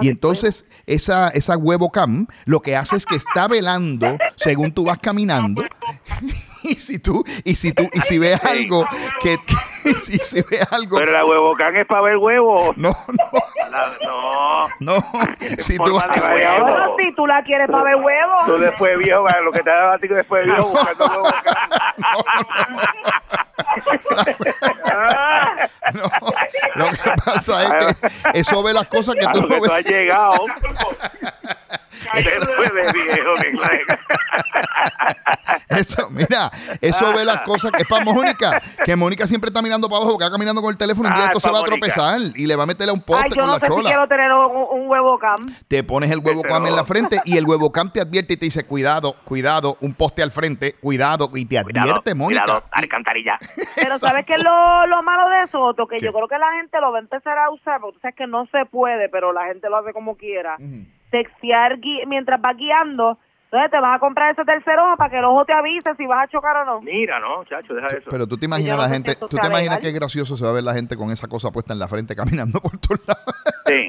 Y 0.00 0.08
entonces 0.08 0.64
esa, 0.86 1.28
esa 1.28 1.56
huevo 1.56 1.90
cam 1.90 2.26
lo 2.44 2.60
que 2.60 2.76
hace 2.76 2.96
es 2.96 3.06
que 3.06 3.16
está 3.16 3.48
velando 3.48 4.18
según 4.36 4.72
tú 4.72 4.84
vas 4.84 4.98
caminando 4.98 5.62
y 6.72 6.74
si 6.76 6.98
tú, 6.98 7.24
y 7.44 7.54
si 7.54 7.72
tú, 7.72 7.88
y 7.92 8.00
si 8.00 8.18
ves 8.18 8.42
algo 8.44 8.86
que, 9.20 9.36
que- 9.38 9.94
si, 10.02 10.18
si 10.18 10.42
ves 10.42 10.70
algo. 10.72 10.98
Pero 10.98 11.12
la 11.12 11.24
huevocán 11.24 11.74
es 11.76 11.86
para 11.86 12.02
ver 12.02 12.16
huevos. 12.18 12.76
No, 12.76 12.90
no, 13.08 13.70
La- 13.70 13.92
no. 14.04 14.68
no. 14.80 15.04
Si 15.58 15.76
tú, 15.78 15.96
huevo. 15.96 16.96
si 16.98 17.14
tú 17.14 17.26
la 17.26 17.42
quieres 17.42 17.68
para 17.70 17.84
ver 17.84 17.96
huevos. 17.96 18.46
Tú 18.46 18.58
después 18.58 18.98
viejo, 18.98 19.24
para 19.24 19.40
lo 19.40 19.52
que 19.52 19.60
te 19.60 19.70
da 19.70 19.98
ti 19.98 20.08
después 20.08 20.44
viejo 20.44 20.66
buscando 20.68 21.06
huevocán. 21.06 21.56
Ah, 24.90 25.68
no, 25.94 26.02
lo 26.74 26.90
que 26.90 27.10
pasa 27.24 27.78
es 27.78 27.96
que 27.96 28.40
eso 28.40 28.62
ve 28.62 28.72
las 28.72 28.86
cosas 28.86 29.14
que 29.14 29.26
a 29.26 29.32
tú 29.32 29.42
lo 29.42 29.48
que 29.48 29.54
no 29.54 29.60
tú 29.60 29.62
ves. 29.62 29.70
has 29.72 29.84
llegado. 29.84 30.44
Después 32.14 32.74
de 32.74 32.92
viejo, 32.92 33.34
que 33.42 33.50
claro. 33.52 33.78
Eso, 35.68 36.08
mira, 36.10 36.50
eso 36.80 37.12
ve 37.14 37.24
las 37.24 37.40
cosas 37.40 37.70
que 37.72 37.82
es 37.82 37.88
para 37.88 38.04
Mónica, 38.04 38.60
que 38.84 38.96
Mónica 38.96 39.26
siempre 39.26 39.48
está 39.48 39.60
mirando 39.62 39.88
para 39.88 39.98
abajo, 39.98 40.12
porque 40.12 40.24
va 40.24 40.30
caminando 40.30 40.60
con 40.62 40.70
el 40.70 40.78
teléfono 40.78 41.08
y 41.08 41.10
un 41.12 41.16
día 41.16 41.24
Ah, 41.24 41.26
esto 41.26 41.38
es 41.38 41.44
se 41.44 41.50
va 41.50 41.58
a 41.60 41.62
tropezar 41.62 42.18
y 42.34 42.46
le 42.46 42.56
va 42.56 42.62
a 42.62 42.66
meterle 42.66 42.90
a 42.90 42.94
un 42.94 43.00
poste 43.02 43.24
Ay, 43.24 43.30
yo 43.30 43.42
con 43.42 43.46
no 43.46 43.52
la 43.52 43.58
sé 43.58 43.66
si 43.66 43.72
chola. 43.72 43.88
quiero 43.90 44.08
tener 44.08 44.32
un, 44.32 44.66
un 44.80 44.88
huevo 44.88 45.18
cam. 45.18 45.46
Te 45.68 45.84
pones 45.84 46.10
el 46.10 46.18
huevo 46.20 46.42
cam 46.42 46.66
en 46.66 46.74
la 46.76 46.84
frente 46.84 47.20
y 47.24 47.36
el 47.36 47.44
huevo 47.46 47.70
cam 47.70 47.90
te 47.92 48.00
advierte 48.00 48.34
y 48.34 48.36
te 48.36 48.46
dice, 48.46 48.66
cuidado, 48.66 49.14
cuidado, 49.24 49.76
un 49.80 49.94
poste 49.94 50.22
al 50.22 50.30
frente, 50.30 50.74
cuidado, 50.74 51.30
y 51.34 51.44
te 51.44 51.62
Cuidado, 51.62 51.88
advierte, 51.90 52.14
Mónica. 52.14 52.42
cuidado, 52.44 52.64
alcantarilla. 52.72 53.38
Pero 53.76 53.98
¿sabes 53.98 54.24
qué 54.26 54.34
es 54.34 54.42
lo, 54.42 54.86
lo 54.86 55.02
malo 55.02 55.28
de 55.28 55.42
eso, 55.44 55.60
Otto? 55.60 55.86
Que 55.86 55.98
¿Qué? 55.98 56.06
yo 56.06 56.12
creo 56.12 56.28
que 56.28 56.38
la 56.38 56.52
gente 56.52 56.80
lo 56.80 56.92
va 56.92 56.98
a 56.98 57.00
empezar 57.00 57.36
a 57.38 57.50
usar, 57.50 57.80
porque 57.80 57.94
tú 57.96 58.00
sabes 58.00 58.16
que 58.16 58.26
no 58.26 58.46
se 58.46 58.64
puede, 58.66 59.08
pero 59.08 59.32
la 59.32 59.46
gente 59.46 59.68
lo 59.68 59.76
hace 59.76 59.92
como 59.92 60.16
quiera. 60.16 60.56
Textear 61.10 61.78
gui- 61.78 62.06
mientras 62.06 62.40
vas 62.40 62.56
guiando, 62.56 63.18
entonces 63.50 63.70
te 63.70 63.80
vas 63.80 63.96
a 63.96 63.98
comprar 63.98 64.32
ese 64.32 64.44
tercer 64.44 64.78
ojo 64.78 64.96
para 64.98 65.08
que 65.10 65.18
el 65.18 65.24
ojo 65.24 65.44
te 65.46 65.54
avise 65.54 65.88
si 65.96 66.06
vas 66.06 66.24
a 66.24 66.28
chocar 66.30 66.54
o 66.58 66.64
no. 66.66 66.80
Mira, 66.82 67.18
no, 67.18 67.42
chacho, 67.44 67.72
deja 67.72 67.86
eso. 67.88 68.10
Pero 68.10 68.26
tú 68.26 68.36
te 68.36 68.44
imaginas 68.44 68.76
no 68.76 68.82
la 68.82 68.88
gente, 68.90 69.14
tú 69.16 69.26
te 69.28 69.36
imaginas 69.46 69.78
legal. 69.78 69.80
qué 69.80 69.92
gracioso 69.92 70.36
se 70.36 70.44
va 70.44 70.50
a 70.50 70.52
ver 70.52 70.64
la 70.64 70.74
gente 70.74 70.96
con 70.96 71.10
esa 71.10 71.28
cosa 71.28 71.50
puesta 71.50 71.72
en 71.72 71.78
la 71.78 71.88
frente 71.88 72.14
caminando 72.16 72.60
por 72.60 72.76
todos 72.78 73.00
lados. 73.06 73.34
Sí. 73.66 73.88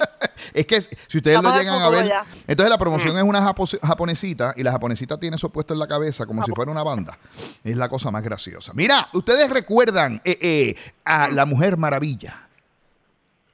Es 0.53 0.65
que 0.65 0.79
si 0.81 1.17
ustedes 1.17 1.35
Vamos 1.37 1.51
lo 1.51 1.59
llegan 1.59 1.81
a 1.81 1.89
ver, 1.89 2.07
ya. 2.07 2.23
entonces 2.47 2.69
la 2.69 2.77
promoción 2.77 3.17
es 3.17 3.23
una 3.23 3.41
japo- 3.41 3.79
japonesita 3.85 4.53
y 4.55 4.63
la 4.63 4.71
japonesita 4.71 5.19
tiene 5.19 5.35
eso 5.35 5.49
puesto 5.51 5.73
en 5.73 5.79
la 5.79 5.87
cabeza 5.87 6.25
como 6.25 6.43
si 6.45 6.51
fuera 6.53 6.71
una 6.71 6.83
banda. 6.83 7.17
Es 7.63 7.75
la 7.75 7.89
cosa 7.89 8.11
más 8.11 8.23
graciosa. 8.23 8.71
Mira, 8.73 9.09
ustedes 9.13 9.49
recuerdan 9.49 10.21
eh, 10.23 10.37
eh, 10.41 10.75
a 11.03 11.27
la 11.29 11.45
Mujer 11.45 11.75
Maravilla. 11.77 12.33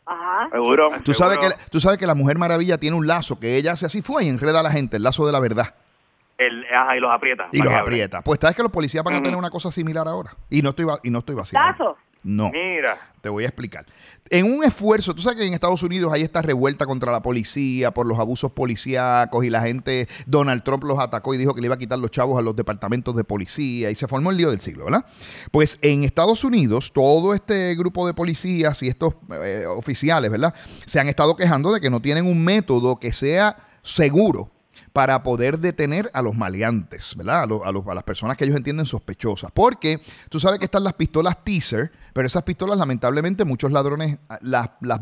Ajá. 0.05 0.49
Seguro. 0.51 0.89
Tú 1.03 1.13
sabes, 1.13 1.37
que, 1.39 1.47
tú 1.71 1.79
sabes 1.79 1.97
que 1.97 2.05
la 2.07 2.15
Mujer 2.15 2.37
Maravilla 2.37 2.77
tiene 2.77 2.95
un 2.95 3.07
lazo 3.07 3.39
que 3.39 3.57
ella 3.57 3.71
hace 3.73 3.85
así 3.85 4.01
fue 4.01 4.25
y 4.25 4.29
enreda 4.29 4.59
a 4.59 4.63
la 4.63 4.71
gente, 4.71 4.97
el 4.97 5.03
lazo 5.03 5.25
de 5.25 5.31
la 5.31 5.39
verdad. 5.39 5.73
El, 6.37 6.65
ajá, 6.65 6.97
y 6.97 6.99
los 6.99 7.11
aprieta. 7.11 7.47
Y 7.51 7.61
los 7.61 7.73
aprieta. 7.73 8.21
Pues 8.21 8.39
sabes 8.41 8.55
que 8.57 8.61
los 8.63 8.71
policías 8.71 9.03
van 9.03 9.15
a 9.15 9.23
tener 9.23 9.37
una 9.37 9.49
cosa 9.49 9.71
similar 9.71 10.07
ahora. 10.07 10.31
Y 10.49 10.61
no 10.61 10.71
estoy, 10.71 10.83
va- 10.85 10.99
y 11.01 11.09
no 11.09 11.19
estoy 11.19 11.33
vacilando. 11.35 11.71
¿Lazo? 11.71 11.97
No. 12.25 12.49
Mira. 12.51 13.11
Te 13.21 13.29
voy 13.29 13.43
a 13.43 13.47
explicar. 13.47 13.85
En 14.31 14.51
un 14.51 14.63
esfuerzo, 14.63 15.13
tú 15.13 15.21
sabes 15.21 15.37
que 15.37 15.45
en 15.45 15.53
Estados 15.53 15.83
Unidos 15.83 16.11
hay 16.11 16.23
esta 16.23 16.41
revuelta 16.41 16.87
contra 16.87 17.11
la 17.11 17.21
policía 17.21 17.91
por 17.91 18.07
los 18.07 18.17
abusos 18.17 18.51
policíacos 18.51 19.45
y 19.45 19.51
la 19.51 19.61
gente, 19.61 20.07
Donald 20.25 20.63
Trump 20.63 20.83
los 20.85 20.97
atacó 20.97 21.35
y 21.35 21.37
dijo 21.37 21.53
que 21.53 21.61
le 21.61 21.67
iba 21.67 21.75
a 21.75 21.77
quitar 21.77 21.99
los 21.99 22.09
chavos 22.09 22.39
a 22.39 22.41
los 22.41 22.55
departamentos 22.55 23.15
de 23.15 23.23
policía 23.23 23.91
y 23.91 23.95
se 23.95 24.07
formó 24.07 24.31
el 24.31 24.37
lío 24.37 24.49
del 24.49 24.59
siglo, 24.59 24.85
¿verdad? 24.85 25.05
Pues 25.51 25.77
en 25.83 26.03
Estados 26.03 26.43
Unidos, 26.43 26.91
todo 26.93 27.35
este 27.35 27.75
grupo 27.75 28.07
de 28.07 28.15
policías 28.15 28.81
y 28.81 28.87
estos 28.87 29.13
eh, 29.43 29.65
oficiales, 29.67 30.31
¿verdad? 30.31 30.55
Se 30.87 30.99
han 30.99 31.07
estado 31.07 31.35
quejando 31.35 31.71
de 31.71 31.79
que 31.79 31.91
no 31.91 32.01
tienen 32.01 32.25
un 32.25 32.43
método 32.43 32.99
que 32.99 33.11
sea 33.11 33.57
seguro 33.83 34.49
para 34.95 35.23
poder 35.23 35.59
detener 35.59 36.09
a 36.13 36.21
los 36.21 36.35
maleantes, 36.35 37.15
¿verdad? 37.17 37.41
A, 37.41 37.45
los- 37.45 37.61
a 37.65 37.71
los- 37.73 37.85
a 37.85 37.93
las 37.93 38.03
personas 38.03 38.37
que 38.37 38.45
ellos 38.45 38.55
entienden 38.55 38.85
sospechosas. 38.85 39.51
Porque 39.53 39.99
tú 40.29 40.39
sabes 40.39 40.57
que 40.57 40.63
están 40.63 40.85
las 40.85 40.93
pistolas 40.93 41.43
teaser, 41.43 41.91
pero 42.13 42.25
esas 42.25 42.43
pistolas 42.43 42.77
lamentablemente 42.79 43.43
muchos 43.43 43.73
ladrones 43.73 44.19
ah, 44.29 44.39
las, 44.41 44.69
las 44.79 45.01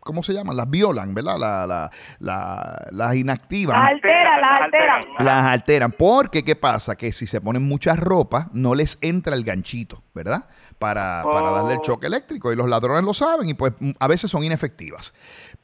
¿cómo 0.00 0.22
se 0.22 0.34
llaman? 0.34 0.58
Las 0.58 0.68
violan, 0.68 1.14
¿verdad? 1.14 1.38
La- 1.38 1.66
la- 1.66 1.90
la- 2.18 2.86
las 2.90 3.14
inactivan. 3.16 3.80
Las 3.80 3.88
altera, 3.92 4.40
las 4.42 4.60
altera. 4.60 5.00
Las 5.20 5.44
alteran. 5.46 5.92
Porque, 5.92 6.44
¿qué 6.44 6.54
pasa? 6.54 6.94
Que 6.96 7.10
si 7.10 7.26
se 7.26 7.40
ponen 7.40 7.62
mucha 7.62 7.96
ropa, 7.96 8.50
no 8.52 8.74
les 8.74 8.98
entra 9.00 9.34
el 9.34 9.44
ganchito, 9.44 10.02
¿verdad? 10.14 10.44
Para, 10.80 11.22
para 11.24 11.52
Oh. 11.52 11.54
darle 11.56 11.74
el 11.74 11.80
choque 11.82 12.06
eléctrico. 12.06 12.50
Y 12.52 12.56
los 12.56 12.66
ladrones 12.68 13.04
lo 13.04 13.12
saben 13.12 13.48
y 13.50 13.54
pues 13.54 13.74
mm, 13.78 13.90
a 13.98 14.08
veces 14.08 14.30
son 14.30 14.42
inefectivas. 14.44 15.12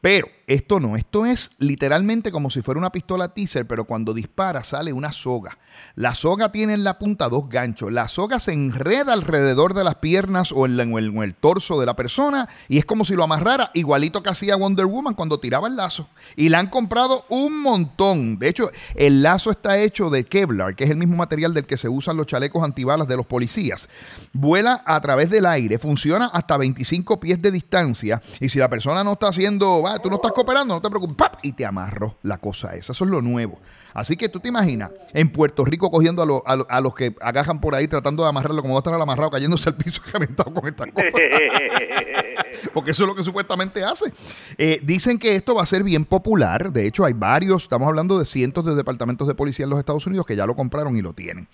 Pero 0.02 0.28
esto 0.46 0.78
no, 0.78 0.94
esto 0.94 1.24
es 1.26 1.50
literalmente 1.58 2.30
como 2.30 2.50
si 2.50 2.60
fuera 2.62 2.78
una 2.78 2.92
pistola 2.92 3.28
teaser, 3.34 3.66
pero 3.66 3.86
cuando 3.86 4.12
dispara 4.12 4.62
sale 4.62 4.92
una 4.92 5.10
soga. 5.10 5.56
La 5.94 6.14
soga 6.14 6.52
tiene 6.52 6.74
en 6.74 6.84
la 6.84 6.98
punta 6.98 7.28
dos 7.30 7.48
ganchos. 7.48 7.90
La 7.90 8.06
soga 8.08 8.38
se 8.38 8.52
enreda 8.52 9.14
alrededor 9.14 9.72
de 9.74 9.84
las 9.84 9.96
piernas 9.96 10.52
o 10.52 10.66
en, 10.66 10.76
la- 10.76 10.82
el 10.84 11.34
torso 11.34 11.80
de 11.80 11.86
la 11.86 11.96
persona 11.96 12.48
y 12.68 12.76
es 12.78 12.84
como 12.84 13.04
si 13.06 13.14
lo 13.14 13.24
amarrara, 13.24 13.70
igualito 13.74 14.22
que 14.22 14.28
hacía 14.30 14.54
Wonder 14.56 14.86
Woman 14.86 15.14
cuando 15.14 15.40
tiraba 15.40 15.66
el 15.66 15.76
lazo. 15.76 16.08
Y 16.36 16.50
la 16.50 16.58
han 16.58 16.68
comprado 16.68 17.24
un 17.30 17.60
montón. 17.62 18.38
De 18.38 18.48
hecho, 18.48 18.70
el 18.94 19.22
lazo 19.22 19.50
está 19.50 19.78
hecho 19.78 20.10
de 20.10 20.24
Kevlar, 20.24 20.76
que 20.76 20.84
es 20.84 20.90
el 20.90 20.98
mismo 20.98 21.16
material 21.16 21.54
del 21.54 21.64
que 21.66 21.78
se 21.78 21.88
usan 21.88 22.16
los 22.18 22.26
chalecos 22.26 22.62
antibalas 22.62 23.08
de 23.08 23.16
los 23.16 23.24
policías. 23.26 23.88
Vuela 24.34 24.82
a 24.84 25.00
través 25.06 25.30
del 25.30 25.46
aire, 25.46 25.78
funciona 25.78 26.26
hasta 26.26 26.56
25 26.56 27.20
pies 27.20 27.40
de 27.40 27.50
distancia. 27.50 28.20
Y 28.40 28.48
si 28.48 28.58
la 28.58 28.68
persona 28.68 29.02
no 29.04 29.12
está 29.12 29.28
haciendo, 29.28 29.82
va, 29.82 29.98
tú 29.98 30.10
no 30.10 30.16
estás 30.16 30.32
cooperando, 30.32 30.74
no 30.74 30.82
te 30.82 30.88
preocupes, 30.90 31.16
¡pap! 31.16 31.36
y 31.42 31.52
te 31.52 31.64
amarro 31.64 32.18
la 32.22 32.38
cosa 32.38 32.74
esa. 32.74 32.92
Eso 32.92 33.04
es 33.04 33.10
lo 33.10 33.22
nuevo. 33.22 33.58
Así 33.94 34.14
que 34.14 34.28
tú 34.28 34.40
te 34.40 34.48
imaginas 34.48 34.90
en 35.14 35.30
Puerto 35.30 35.64
Rico 35.64 35.90
cogiendo 35.90 36.22
a, 36.22 36.26
los- 36.26 36.42
a 36.44 36.56
los- 36.56 36.66
a 36.68 36.80
los 36.82 36.94
que 36.94 37.14
agajan 37.22 37.60
por 37.62 37.74
ahí 37.74 37.88
tratando 37.88 38.24
de 38.24 38.28
amarrarlo 38.28 38.60
como 38.60 38.74
va 38.74 38.80
a 38.80 38.82
estar 38.82 38.92
amarrado 39.00 39.30
cayéndose 39.30 39.70
al 39.70 39.76
piso 39.76 40.02
reventado 40.12 40.52
con 40.52 40.66
estas 40.68 40.88
cosas. 40.92 41.12
Porque 42.74 42.90
eso 42.90 43.04
es 43.04 43.08
lo 43.08 43.14
que 43.14 43.24
supuestamente 43.24 43.82
hace. 43.84 44.12
Eh, 44.58 44.80
dicen 44.82 45.18
que 45.18 45.34
esto 45.34 45.54
va 45.54 45.62
a 45.62 45.66
ser 45.66 45.82
bien 45.82 46.04
popular. 46.04 46.72
De 46.72 46.86
hecho, 46.86 47.04
hay 47.04 47.12
varios, 47.14 47.62
estamos 47.64 47.88
hablando 47.88 48.18
de 48.18 48.24
cientos 48.26 48.64
de 48.66 48.74
departamentos 48.74 49.26
de 49.28 49.34
policía 49.34 49.64
en 49.64 49.70
los 49.70 49.78
Estados 49.78 50.06
Unidos 50.06 50.26
que 50.26 50.36
ya 50.36 50.44
lo 50.46 50.54
compraron 50.56 50.96
y 50.96 51.02
lo 51.02 51.12
tienen. 51.14 51.48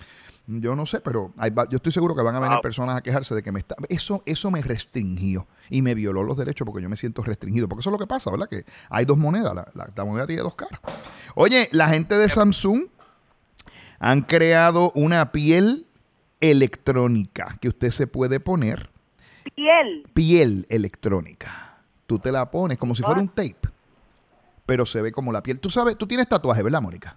Yo 0.47 0.75
no 0.75 0.87
sé, 0.87 1.01
pero 1.01 1.33
hay 1.39 1.51
va- 1.51 1.69
yo 1.69 1.77
estoy 1.77 1.93
seguro 1.93 2.17
que 2.17 2.23
van 2.23 2.35
a 2.35 2.41
venir 2.41 2.57
Wow. 2.57 2.63
personas 2.63 2.97
a 2.97 3.01
quejarse 3.01 3.35
de 3.35 3.43
que 3.45 3.53
me 3.53 3.61
está... 3.61 3.77
Eso, 3.89 4.23
eso 4.27 4.51
me 4.51 4.61
restringió 4.61 5.47
y 5.71 5.83
me 5.83 5.95
violó 5.95 6.25
los 6.25 6.37
derechos 6.37 6.67
porque 6.67 6.83
yo 6.83 6.89
me 6.89 6.97
siento 6.97 7.23
restringido. 7.23 7.69
Porque 7.69 7.81
eso 7.81 7.91
es 7.91 7.93
lo 7.93 7.99
que 7.99 8.09
pasa, 8.09 8.31
¿verdad? 8.31 8.49
Que 8.49 8.65
hay 8.91 9.05
dos 9.05 9.17
monedas. 9.19 9.55
La, 9.55 9.69
la- 9.75 9.91
la 9.95 10.05
moneda 10.05 10.27
tiene 10.27 10.43
dos 10.43 10.55
caras. 10.57 10.81
Oye, 11.37 11.69
la 11.73 11.89
gente 11.89 12.17
de 12.17 12.29
Samsung 12.29 12.87
han 14.01 14.23
creado 14.23 14.91
una 14.97 15.31
piel 15.31 15.87
electrónica 16.41 17.57
que 17.61 17.69
usted 17.69 17.91
se 17.91 18.07
puede 18.07 18.41
poner 18.41 18.91
Piel. 19.55 20.09
piel 20.15 20.67
electrónica. 20.69 21.79
Tú 22.07 22.19
te 22.19 22.33
la 22.33 22.51
pones 22.51 22.79
como 22.79 22.95
si 22.95 23.03
fuera 23.03 23.21
un 23.21 23.29
tape, 23.29 23.57
pero 24.67 24.85
se 24.87 25.01
ve 25.03 25.13
como 25.13 25.33
la 25.33 25.43
piel. 25.43 25.61
Tú 25.61 25.71
sabes, 25.71 25.97
tú 25.97 26.07
tienes 26.07 26.29
tatuaje, 26.29 26.63
¿verdad, 26.63 26.83
Mónica? 26.83 27.17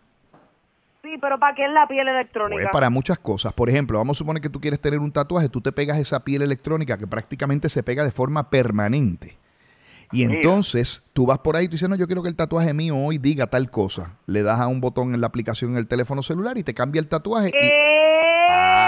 Sí, 1.16 1.22
pero 1.22 1.40
¿para 1.40 1.56
qué 1.56 1.64
es 1.66 1.72
la 1.72 1.88
piel 1.88 2.08
electrónica? 2.10 2.62
Pues 2.64 2.72
para 2.74 2.90
muchas 2.90 3.18
cosas. 3.20 3.54
Por 3.54 3.70
ejemplo, 3.70 3.98
vamos 3.98 4.18
a 4.18 4.20
suponer 4.20 4.42
que 4.42 4.50
tú 4.50 4.60
quieres 4.60 4.82
tener 4.82 5.00
un 5.00 5.12
tatuaje, 5.14 5.48
tú 5.48 5.62
te 5.62 5.72
pegas 5.72 5.98
esa 5.98 6.26
piel 6.26 6.42
electrónica 6.42 6.98
que 6.98 7.08
prácticamente 7.08 7.70
se 7.70 7.84
pega 7.84 8.04
de 8.04 8.12
forma 8.12 8.50
permanente. 8.50 9.38
Y 10.12 10.24
entonces 10.24 11.04
tú 11.14 11.26
vas 11.26 11.40
por 11.40 11.56
ahí 11.56 11.66
y 11.66 11.68
tú 11.68 11.74
dices, 11.74 11.88
no, 11.90 11.96
yo 11.96 12.06
quiero 12.06 12.22
que 12.22 12.30
el 12.30 12.36
tatuaje 12.36 12.74
mío 12.74 12.96
hoy 12.98 13.18
diga 13.18 13.48
tal 13.48 13.72
cosa. 13.72 14.18
Le 14.28 14.44
das 14.44 14.60
a 14.60 14.68
un 14.68 14.80
botón 14.82 15.16
en 15.16 15.22
la 15.22 15.28
aplicación 15.28 15.72
en 15.72 15.78
el 15.78 15.88
teléfono 15.88 16.22
celular 16.22 16.58
y 16.58 16.64
te 16.64 16.74
cambia 16.74 17.00
el 17.00 17.08
tatuaje. 17.08 17.48
y- 17.50 17.52
¿Qué? 17.52 18.05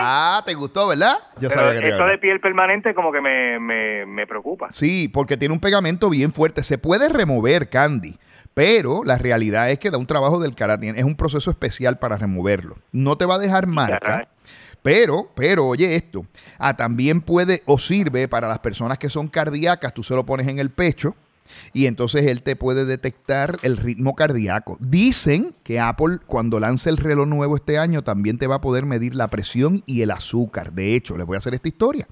Ah, 0.10 0.42
¿te 0.46 0.54
gustó, 0.54 0.88
verdad? 0.88 1.18
Yo 1.40 1.50
Pero 1.50 1.62
sabía 1.62 1.74
que 1.74 1.80
te 1.82 1.88
iba 1.88 1.96
a 1.96 1.98
esto 1.98 2.06
de 2.06 2.12
gustar. 2.14 2.20
piel 2.22 2.40
permanente 2.40 2.94
como 2.96 3.12
que 3.12 3.20
me, 3.20 3.60
me, 3.60 4.06
me 4.06 4.26
preocupa. 4.26 4.68
Sí, 4.72 5.10
porque 5.10 5.36
tiene 5.36 5.54
un 5.54 5.60
pegamento 5.60 6.10
bien 6.10 6.32
fuerte. 6.32 6.64
Se 6.64 6.78
puede 6.78 7.10
remover, 7.10 7.70
Candy. 7.70 8.18
Pero 8.54 9.04
la 9.04 9.18
realidad 9.18 9.70
es 9.70 9.80
que 9.80 9.92
da 9.92 9.98
un 9.98 10.08
trabajo 10.08 10.40
del 10.40 10.56
karate. 10.56 10.90
Es 10.98 11.04
un 11.04 11.16
proceso 11.16 11.52
especial 11.52 12.00
para 12.00 12.18
removerlo. 12.18 12.78
No 12.92 13.18
te 13.18 13.26
va 13.26 13.36
a 13.36 13.40
dejar 13.40 13.68
marca. 13.68 14.30
Pero, 14.82 15.30
pero, 15.36 15.68
oye 15.68 15.96
esto. 15.96 16.26
Ah, 16.58 16.78
también 16.78 17.20
puede 17.22 17.62
o 17.66 17.78
sirve 17.78 18.28
para 18.30 18.48
las 18.48 18.60
personas 18.60 18.98
que 18.98 19.10
son 19.10 19.28
cardíacas. 19.28 19.94
Tú 19.94 20.04
se 20.04 20.16
lo 20.16 20.26
pones 20.26 20.48
en 20.48 20.60
el 20.60 20.72
pecho 20.72 21.16
y 21.74 21.86
entonces 21.86 22.26
él 22.28 22.44
te 22.44 22.56
puede 22.56 22.86
detectar 22.86 23.60
el 23.62 23.78
ritmo 23.78 24.16
cardíaco. 24.16 24.78
Dicen 24.80 25.56
que 25.64 25.80
Apple 25.80 26.20
cuando 26.26 26.60
lance 26.60 26.90
el 26.90 26.98
reloj 26.98 27.28
nuevo 27.28 27.56
este 27.56 27.78
año 27.78 28.04
también 28.04 28.38
te 28.38 28.48
va 28.48 28.56
a 28.56 28.62
poder 28.62 28.86
medir 28.86 29.16
la 29.16 29.30
presión 29.30 29.84
y 29.86 30.02
el 30.02 30.12
azúcar. 30.12 30.74
De 30.74 30.96
hecho, 30.96 31.18
les 31.18 31.26
voy 31.26 31.36
a 31.36 31.40
hacer 31.40 31.54
esta 31.54 31.68
historia. 31.68 32.08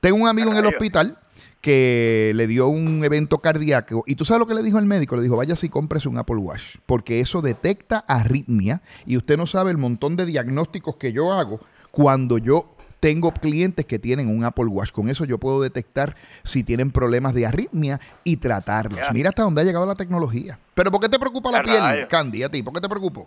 Tengo 0.00 0.16
un 0.16 0.28
amigo 0.28 0.50
en 0.50 0.56
el 0.56 0.66
hospital 0.66 1.18
que 1.60 2.32
le 2.34 2.46
dio 2.46 2.68
un 2.68 3.04
evento 3.04 3.38
cardíaco 3.38 4.02
y 4.06 4.14
tú 4.14 4.24
sabes 4.24 4.40
lo 4.40 4.46
que 4.46 4.54
le 4.54 4.62
dijo 4.62 4.78
el 4.78 4.86
médico, 4.86 5.16
le 5.16 5.22
dijo, 5.22 5.36
vaya 5.36 5.56
si 5.56 5.68
cómprese 5.68 6.08
un 6.08 6.16
Apple 6.16 6.36
Watch, 6.36 6.76
porque 6.86 7.20
eso 7.20 7.42
detecta 7.42 7.98
arritmia 7.98 8.82
y 9.06 9.16
usted 9.16 9.36
no 9.36 9.46
sabe 9.46 9.70
el 9.70 9.76
montón 9.76 10.16
de 10.16 10.24
diagnósticos 10.24 10.96
que 10.96 11.12
yo 11.12 11.32
hago 11.32 11.60
cuando 11.90 12.38
yo 12.38 12.70
tengo 13.00 13.32
clientes 13.32 13.84
que 13.86 13.98
tienen 13.98 14.28
un 14.28 14.44
Apple 14.44 14.66
Watch. 14.66 14.92
Con 14.92 15.08
eso 15.08 15.24
yo 15.24 15.38
puedo 15.38 15.60
detectar 15.60 16.14
si 16.44 16.62
tienen 16.62 16.92
problemas 16.92 17.34
de 17.34 17.46
arritmia 17.46 17.98
y 18.24 18.36
tratarlos. 18.36 19.00
Mira 19.12 19.30
hasta 19.30 19.42
dónde 19.42 19.62
ha 19.62 19.64
llegado 19.64 19.86
la 19.86 19.94
tecnología. 19.94 20.58
Pero 20.74 20.90
¿por 20.90 21.00
qué 21.00 21.08
te 21.08 21.18
preocupa 21.18 21.50
la 21.50 21.58
Ya 21.58 21.62
piel, 21.64 21.80
rayos. 21.80 22.08
Candy, 22.08 22.42
a 22.42 22.48
ti? 22.50 22.62
¿Por 22.62 22.74
qué 22.74 22.80
te 22.80 22.88
preocupó? 22.88 23.26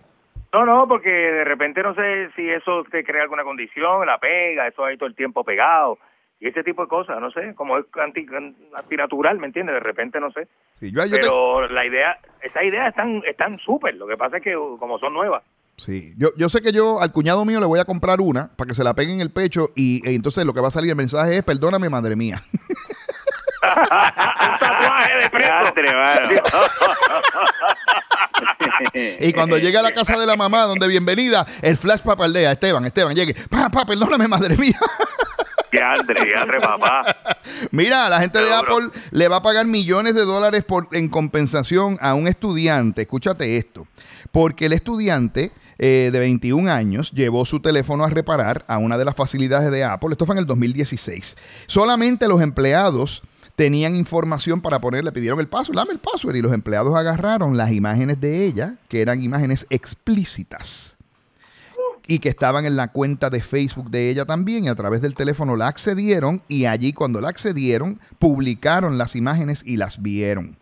No, 0.54 0.66
no, 0.66 0.88
porque 0.88 1.10
de 1.10 1.44
repente 1.44 1.82
no 1.82 1.96
sé 1.96 2.30
si 2.36 2.48
eso 2.48 2.84
te 2.92 3.04
crea 3.04 3.24
alguna 3.24 3.44
condición, 3.44 4.06
la 4.06 4.20
pega, 4.20 4.68
eso 4.68 4.86
ahí 4.86 4.98
todo 4.98 5.08
el 5.10 5.16
tiempo 5.16 5.44
pegado, 5.44 5.98
y 6.40 6.48
ese 6.48 6.64
tipo 6.64 6.84
de 6.84 6.88
cosas, 6.90 7.20
no 7.20 7.32
sé, 7.32 7.56
como 7.56 7.78
es 7.80 7.86
anti, 8.00 8.28
antinatural, 8.76 9.40
¿me 9.40 9.48
entiendes? 9.48 9.74
De 9.74 9.80
repente 9.80 10.20
no 10.20 10.32
sé. 10.32 10.48
Sí, 10.76 10.92
yo- 10.92 11.04
yo 11.06 11.12
te- 11.12 11.22
Pero 11.22 11.68
la 11.70 11.86
idea, 11.86 12.20
esa 12.42 12.64
idea 12.64 12.88
están, 12.90 13.24
están 13.28 13.58
súper, 13.60 13.96
lo 13.96 14.06
que 14.06 14.16
pasa 14.18 14.38
es 14.38 14.44
que 14.44 14.54
como 14.54 15.00
son 15.00 15.14
nuevas. 15.14 15.44
Sí, 15.78 16.14
yo, 16.18 16.30
yo 16.38 16.50
sé 16.50 16.62
que 16.62 16.72
yo 16.72 17.02
al 17.02 17.12
cuñado 17.12 17.44
mío 17.46 17.60
le 17.60 17.66
voy 17.66 17.80
a 17.80 17.86
comprar 17.86 18.22
una 18.22 18.52
para 18.56 18.68
que 18.68 18.76
se 18.76 18.84
la 18.84 18.94
pegue 18.94 19.12
en 19.12 19.22
el 19.22 19.32
pecho 19.32 19.72
y, 19.76 20.08
e 20.08 20.14
entonces 20.14 20.46
lo 20.46 20.54
que 20.54 20.62
va 20.62 20.68
a 20.68 20.72
salir 20.72 20.92
el 20.92 20.96
mensaje 20.96 21.38
es 21.38 21.44
perdóname 21.44 21.90
madre 21.90 22.16
mía. 22.16 22.42
Un 23.64 24.60
tatuaje 24.60 25.14
de 25.22 25.30
preso. 25.30 25.54
Y 29.20 29.34
cuando 29.34 29.58
llegue 29.58 29.78
a 29.78 29.82
la 29.82 29.94
casa 29.94 30.18
de 30.18 30.26
la 30.26 30.36
mamá 30.36 30.64
donde 30.64 30.88
bienvenida, 30.88 31.46
el 31.62 31.78
flash 31.78 32.02
papaldea, 32.02 32.52
Esteban, 32.52 32.86
Esteban, 32.86 33.16
llegue, 33.16 33.34
papá, 33.50 33.86
perdóname 33.86 34.28
madre 34.28 34.58
mía. 34.58 34.80
Diantre, 35.72 36.24
diantre, 36.26 36.60
papá. 36.60 37.02
Mira, 37.72 38.08
la 38.10 38.20
gente 38.20 38.40
de. 38.40 38.54
Apple 38.54 38.90
le 39.12 39.28
va 39.28 39.38
a 39.38 39.42
pagar 39.42 39.66
millones 39.66 40.14
de 40.14 40.24
dólares 40.24 40.64
por, 40.64 40.88
en 40.92 41.10
compensación 41.10 41.98
a 42.00 42.14
un 42.14 42.28
estudiante. 42.28 43.02
Escúchate 43.02 43.58
esto. 43.58 43.88
Porque 44.32 44.68
el 44.68 44.74
estudiante 44.74 45.52
eh, 45.78 46.10
de 46.12 46.20
21 46.20 46.72
años 46.72 47.12
llevó 47.12 47.46
su 47.46 47.60
teléfono 47.60 48.04
a 48.04 48.10
reparar 48.10 48.66
a 48.68 48.78
una 48.78 48.98
de 48.98 49.06
las 49.06 49.16
facilidades 49.16 49.72
de 49.72 49.84
Apple. 49.84 50.10
Esto 50.12 50.26
fue 50.26 50.36
en 50.36 50.40
el 50.40 50.46
2016. 50.46 51.36
Solamente 51.68 52.28
los 52.28 52.42
empleados 52.42 53.22
tenían 53.56 53.96
información 53.96 54.62
para 54.62 54.80
poner, 54.80 55.04
le 55.04 55.12
pidieron 55.12 55.40
el 55.40 55.48
password, 55.48 55.78
dame 55.78 55.94
el 55.94 56.00
password. 56.00 56.36
Y 56.36 56.42
los 56.42 56.54
empleados 56.54 56.96
agarraron 56.96 57.58
las 57.58 57.72
imágenes 57.72 58.20
de 58.20 58.46
ella, 58.46 58.76
que 58.88 59.02
eran 59.02 59.24
imágenes 59.24 59.66
explícitas 59.70 60.98
y 62.06 62.20
que 62.20 62.30
estaban 62.30 62.66
en 62.66 62.76
la 62.76 62.90
cuenta 62.90 63.30
de 63.30 63.42
Facebook 63.42 63.90
de 63.90 64.10
ella 64.10 64.26
también 64.26 64.66
y 64.66 64.68
a 64.68 64.76
través 64.76 65.02
del 65.02 65.16
teléfono 65.16 65.56
la 65.56 65.68
accedieron 65.68 66.42
y 66.48 66.66
allí 66.66 66.94
cuando 66.94 67.22
la 67.22 67.30
accedieron 67.30 68.00
publicaron 68.20 68.98
las 68.98 69.16
imágenes 69.16 69.64
y 69.66 69.78
las 69.78 70.02
vieron. 70.02 70.58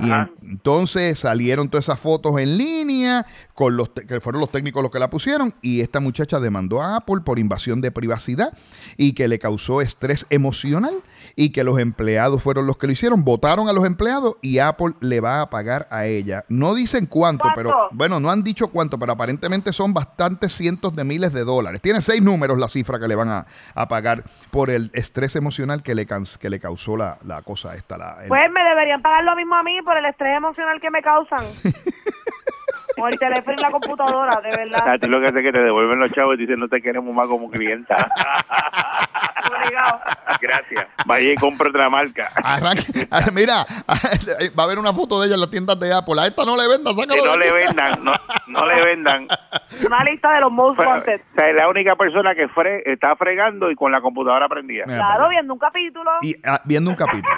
Y 0.00 0.10
en- 0.10 0.30
entonces 0.42 1.18
salieron 1.18 1.68
todas 1.68 1.84
esas 1.86 1.98
fotos 1.98 2.38
en 2.40 2.56
línea, 2.58 3.26
con 3.54 3.76
los 3.76 3.90
que 3.90 4.20
fueron 4.20 4.40
los 4.40 4.50
técnicos 4.50 4.82
los 4.82 4.90
que 4.90 4.98
la 4.98 5.10
pusieron, 5.10 5.52
y 5.62 5.80
esta 5.80 6.00
muchacha 6.00 6.40
demandó 6.40 6.82
a 6.82 6.96
Apple 6.96 7.20
por 7.24 7.38
invasión 7.38 7.80
de 7.80 7.90
privacidad 7.90 8.52
y 8.96 9.12
que 9.12 9.28
le 9.28 9.38
causó 9.38 9.80
estrés 9.80 10.26
emocional 10.30 10.94
y 11.36 11.50
que 11.50 11.64
los 11.64 11.78
empleados 11.78 12.42
fueron 12.42 12.66
los 12.66 12.76
que 12.76 12.86
lo 12.86 12.92
hicieron, 12.92 13.24
votaron 13.24 13.68
a 13.68 13.72
los 13.72 13.84
empleados 13.84 14.36
y 14.42 14.58
Apple 14.58 14.94
le 15.00 15.20
va 15.20 15.40
a 15.40 15.50
pagar 15.50 15.86
a 15.90 16.06
ella. 16.06 16.44
No 16.48 16.74
dicen 16.74 17.06
cuánto, 17.06 17.42
¿Cuánto? 17.42 17.56
pero 17.56 17.74
bueno, 17.92 18.20
no 18.20 18.30
han 18.30 18.42
dicho 18.42 18.68
cuánto, 18.68 18.98
pero 18.98 19.12
aparentemente 19.12 19.72
son 19.72 19.94
bastantes 19.94 20.52
cientos 20.52 20.94
de 20.94 21.04
miles 21.04 21.32
de 21.32 21.44
dólares. 21.44 21.80
Tiene 21.82 22.00
seis 22.00 22.22
números 22.22 22.58
la 22.58 22.68
cifra 22.68 22.98
que 22.98 23.08
le 23.08 23.14
van 23.14 23.28
a, 23.28 23.46
a 23.74 23.88
pagar 23.88 24.24
por 24.50 24.70
el 24.70 24.90
estrés 24.94 25.36
emocional 25.36 25.82
que 25.82 25.94
le, 25.94 26.06
que 26.06 26.50
le 26.50 26.60
causó 26.60 26.96
la, 26.96 27.18
la 27.24 27.42
cosa 27.42 27.74
esta. 27.74 27.96
La, 27.98 28.18
el- 28.22 28.28
Pues 28.28 28.42
me 28.52 28.62
deberían 28.62 29.00
pagar 29.02 29.24
lo 29.24 29.34
mismo 29.36 29.54
a 29.54 29.62
mí 29.62 29.78
por 29.84 29.96
el 29.96 30.04
estrés 30.06 30.36
emocional 30.36 30.80
que 30.80 30.90
me 30.90 31.02
causan. 31.02 31.38
Por 32.96 33.12
el 33.12 33.18
teléfono 33.18 33.56
y 33.58 33.60
la 33.60 33.72
computadora, 33.72 34.40
de 34.40 34.56
verdad. 34.56 34.88
A 34.88 34.98
ti 34.98 35.08
lo 35.08 35.18
que 35.20 35.26
hace 35.26 35.38
es 35.40 35.44
que 35.46 35.50
te 35.50 35.62
devuelven 35.64 35.98
los 35.98 36.12
chavos 36.12 36.36
y 36.36 36.42
dicen 36.42 36.60
no 36.60 36.68
te 36.68 36.80
queremos 36.80 37.12
más 37.12 37.26
como 37.26 37.50
clienta. 37.50 37.96
Obligado. 39.50 40.00
Gracias. 40.40 40.86
Vaya 41.04 41.32
y 41.32 41.34
compra 41.34 41.70
otra 41.70 41.90
marca. 41.90 42.30
Arranque- 42.36 43.08
ah, 43.10 43.22
mira, 43.32 43.64
va 44.56 44.62
a 44.62 44.66
haber 44.66 44.78
una 44.78 44.92
foto 44.92 45.20
de 45.20 45.26
ella 45.26 45.34
en 45.34 45.40
las 45.40 45.50
tiendas 45.50 45.78
de 45.80 45.92
Apple. 45.92 46.20
A 46.20 46.26
esta 46.26 46.44
no 46.44 46.56
le 46.56 46.68
venda, 46.68 46.90
Que 46.90 47.00
sácalo 47.00 47.24
no 47.24 47.32
de 47.32 47.38
le 47.38 47.52
vendan, 47.52 48.04
no, 48.04 48.12
no 48.46 48.66
le 48.66 48.84
vendan. 48.84 49.26
Una 49.86 50.04
lista 50.04 50.32
de 50.32 50.40
los 50.40 50.52
most 50.52 50.76
Pero, 50.76 50.90
wanted. 50.90 51.20
o 51.20 51.34
sea, 51.34 51.50
es 51.50 51.56
la 51.56 51.68
única 51.68 51.96
persona 51.96 52.34
que 52.34 52.48
fre 52.48 52.82
está 52.90 53.16
fregando 53.16 53.70
y 53.72 53.74
con 53.74 53.90
la 53.90 54.00
computadora 54.00 54.48
prendida. 54.48 54.84
Claro, 54.84 55.02
para 55.16 55.28
viendo 55.28 55.52
un 55.52 55.58
capítulo. 55.58 56.10
Y 56.22 56.36
ah, 56.46 56.60
viendo 56.64 56.90
un 56.90 56.96
capítulo. 56.96 57.34